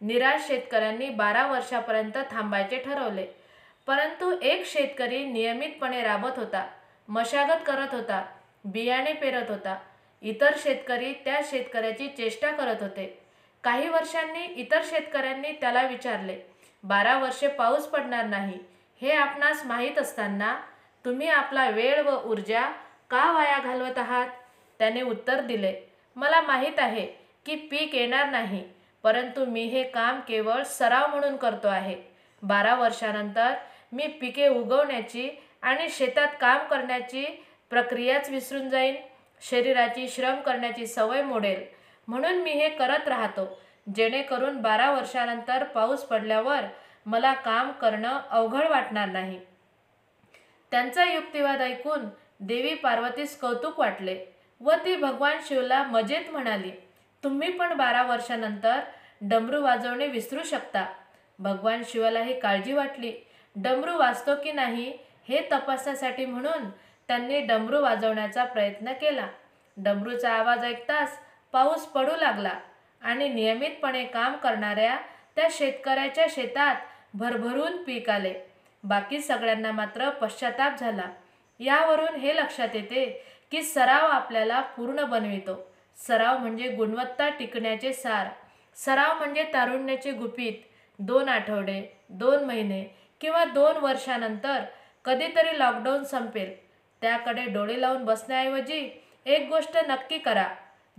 [0.01, 3.27] निराश शेतकऱ्यांनी बारा वर्षापर्यंत थांबायचे ठरवले.
[3.87, 6.67] परंतु एक शेतकरी नियमितपणे राबत होता
[7.09, 8.25] मशागत करत होता
[8.65, 9.79] बियाणे पेरत होता.
[10.23, 13.07] इतर शेतकरी त्या शेतकऱ्याची चेष्टा करत होते.
[13.65, 18.59] काही वर्षांनी इतर शेतकऱ्यांनी त्याला विचारले बारा वर्षे पाऊस पडणार नाही.
[19.01, 20.57] हे आपणास माहीत असताना
[21.05, 22.71] तुम्ही आपला वेळ व ऊर्जा
[23.11, 24.29] का वाया घालवत आहात?
[24.79, 25.75] त्याने उत्तर दिले
[26.17, 27.07] मला माहीत आहे
[27.47, 28.65] की पीक येणार नाही
[29.03, 31.97] परंतु मी हे काम केवळ सराव म्हणून करतो आहे.
[32.43, 33.55] बारा वर्षानंतर
[33.93, 35.31] मी पिके उगवण्याची
[35.63, 37.25] आणि शेतात काम करण्याची
[37.71, 38.97] प्रक्रियाच विसरून जाईन.
[39.43, 41.65] शरीराची श्रम करण्याची सवय मोडेल.
[42.09, 43.61] म्हणून मी हे करत राहतो.
[43.95, 46.61] जेणेकरून बारा वर्षानंतर पाऊस पडल्यावर
[47.07, 49.41] मला काम करणं अवघड वाटणार नाही.
[50.71, 52.09] त्यांचा युक्तिवाद ऐकून
[52.41, 54.25] देवी पार्वतीस कौतुक वाटले
[54.61, 56.71] व ती भगवान शिवला मजेत म्हणाली
[57.25, 58.81] तुम्ही पण बारा वर्षानंतर
[59.21, 60.87] डमरू वाजवणे विसरू शकता.
[61.39, 63.13] भगवान शिवालाही काळजी वाटली.
[63.57, 66.71] डमरू वाजतो की नाही हे तपासण्यासाठी म्हणून
[67.09, 69.27] त्यांनी डमरू वाजवण्याचा प्रयत्न केला.
[69.77, 71.19] डमरूचा आवाज ऐकताच
[71.53, 72.53] पाऊस पडू लागला.
[73.03, 74.97] आणि नियमितपणे काम करणाऱ्या
[75.37, 76.77] त्या शेतकऱ्याच्या शेतात
[77.15, 78.35] भरभरून पीक आले.
[78.85, 81.09] बाकी सगळ्यांना मात्र पश्चाताप झाला.
[81.61, 85.73] यावरून हे लक्षात येते की सराव आपल्याला पूर्ण बनवितो.
[85.97, 88.29] सराव म्हणजे गुणवत्ता टिकण्याचे सार.
[88.77, 90.53] सराव म्हणजे तारुण्याचे गुपित.
[90.99, 92.85] दोन आठवडे दोन महिने
[93.21, 94.65] किंवा दोन वर्षानंतर
[95.05, 96.55] कधीतरी लॉकडाऊन संपेल.
[97.03, 100.47] त्याकडे डोळे लावून बसण्याऐवजी एक गोष्ट नक्की करा.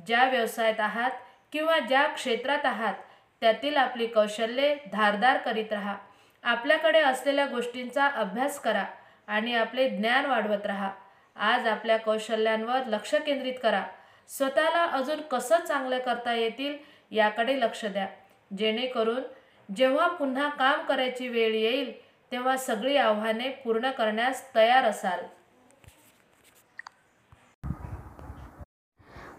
[0.07, 1.11] ज्या व्यवसायात आहात
[1.51, 2.93] किंवा ज्या क्षेत्रात आहात
[3.41, 5.95] त्यातील आपली कौशल्ये धारदार करीत राहा.
[6.43, 8.85] आपल्याकडे असलेल्या गोष्टींचा अभ्यास करा
[9.27, 10.91] आणि आपले ज्ञान वाढवत राहा.
[11.35, 13.83] आज आपल्या कौशल्यांवर लक्ष केंद्रित करा.
[14.27, 16.77] स्वतःला अजून कसं चांगलं करता येतील
[17.11, 18.07] याकडे लक्ष द्या.
[18.57, 19.21] जेणेकरून
[19.75, 25.19] जेव्हा पुन्हा काम करायची वेळ येईल तेव्हा सगळी आव्हाने पूर्ण करण्यास तयार असाल.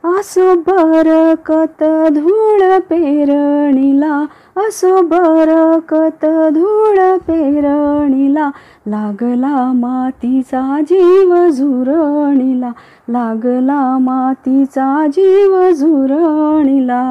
[0.04, 1.82] असो बरकत
[2.14, 4.12] धूळ पेरणीला
[4.56, 6.24] असो बरकत
[6.54, 8.50] धूळ पेरणीला
[8.86, 12.70] लागला मातीचा जीव झुरणीला
[13.08, 17.02] लागला मातीचा जीव झुरणीला.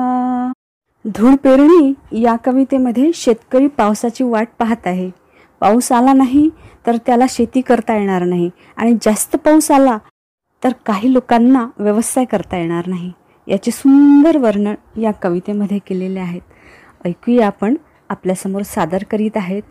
[1.05, 5.09] धूळ पेरणी या कवितेमध्ये शेतकरी पावसाची वाट पाहत आहे.
[5.61, 6.49] पाऊस आला नाही
[6.87, 8.49] तर त्याला शेती करता येणार नाही.
[8.77, 9.97] आणि जास्त पाऊस आला
[10.63, 13.11] तर काही लोकांना व्यवसाय करता येणार नाही.
[13.47, 16.41] याचे सुंदर वर्णन या कवितेमध्ये केलेले आहेत.
[17.05, 17.75] ऐकूया आपण
[18.09, 19.61] आपल्यासमोर सादर करीत आहेत.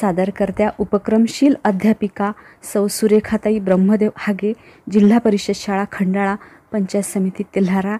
[0.00, 2.32] सादरकर्त्या उपक्रमशील अध्यापिका
[2.62, 4.52] सौ सुरेखाताई ब्रह्मदेव हागे
[4.90, 6.34] जिल्हा परिषद शाळा खंडाळा
[6.72, 7.96] पंचायत समिती तिल्हारा.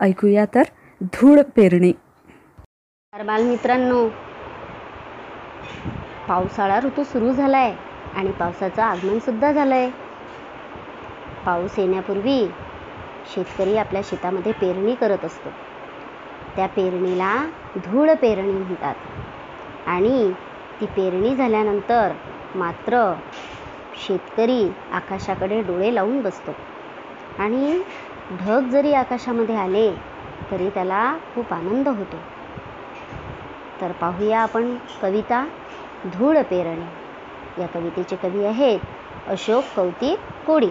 [0.00, 0.62] ऐकूया तर
[1.02, 1.92] धूळ पेरणे.
[3.24, 4.08] बालमित्रांनो.
[6.28, 7.74] पावसाळा ऋतू सुरू झाला आहे
[8.14, 10.07] आणि पावसाचं आगमनसुद्धा झालं आहे
[11.48, 12.48] पाऊस येण्यापूर्वी
[13.34, 15.50] शेतकरी आपल्या शेतामध्ये पेरणी करत असतो.
[16.56, 17.46] त्या पेरणीला
[17.76, 18.94] धूळ पेरणी म्हणतात.
[19.86, 20.32] आणि
[20.80, 22.12] ती पेरणी झाल्यानंतर
[22.54, 23.12] मात्र
[23.96, 26.52] शेतकरी आकाशाकडे डोळे लावून बसतो.
[27.38, 27.82] आणि
[28.40, 29.90] ढग जरी आकाशामध्ये आले
[30.50, 32.16] तरी त्याला खूप आनंद होतो.
[33.80, 35.44] तर पाहूया आपण कविता
[36.04, 36.86] धूळ पेरणी.
[37.60, 38.80] या कवितेचे कवी आहेत
[39.28, 40.70] अशोक कौतिक कोडी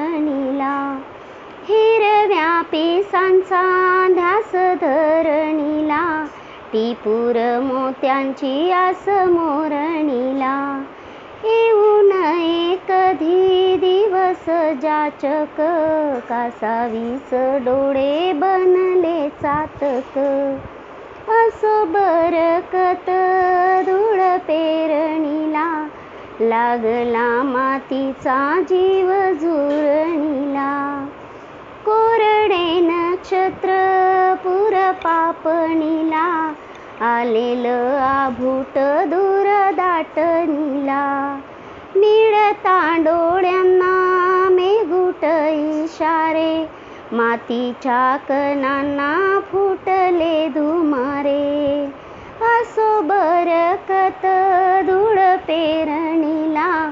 [2.71, 3.61] पिसांचा
[4.13, 4.51] ध्यास
[4.81, 6.03] धरणीला
[6.73, 10.83] टिपूर मोत्यांची आस मोरणीला.
[11.43, 14.45] येऊ नये कधी दिवस
[14.81, 15.61] जाचक
[16.29, 17.33] कासावीस
[17.65, 20.17] डोळे बनले चातक.
[21.31, 23.09] असो बरकत
[23.85, 25.69] धूळ पेरणीला
[26.41, 30.71] लागला मातीचा जीव झुरणीला
[31.85, 33.69] कोरडे नक्षत्र
[34.43, 34.73] पुर
[35.03, 36.27] पापणीला
[37.05, 38.77] आलेलं आभूट
[39.09, 41.03] दूर दाटणीला
[41.95, 43.93] मिळता डोळ्यांना
[44.49, 46.53] मेघुट इशारे
[47.11, 51.85] मातीच्या कणांना फुटले धुमारे.
[52.51, 54.25] असो बरकत
[54.85, 56.91] धूळ पेरणीला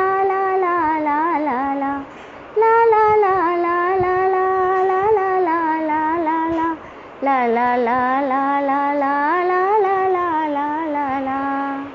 [7.47, 8.50] la la la la.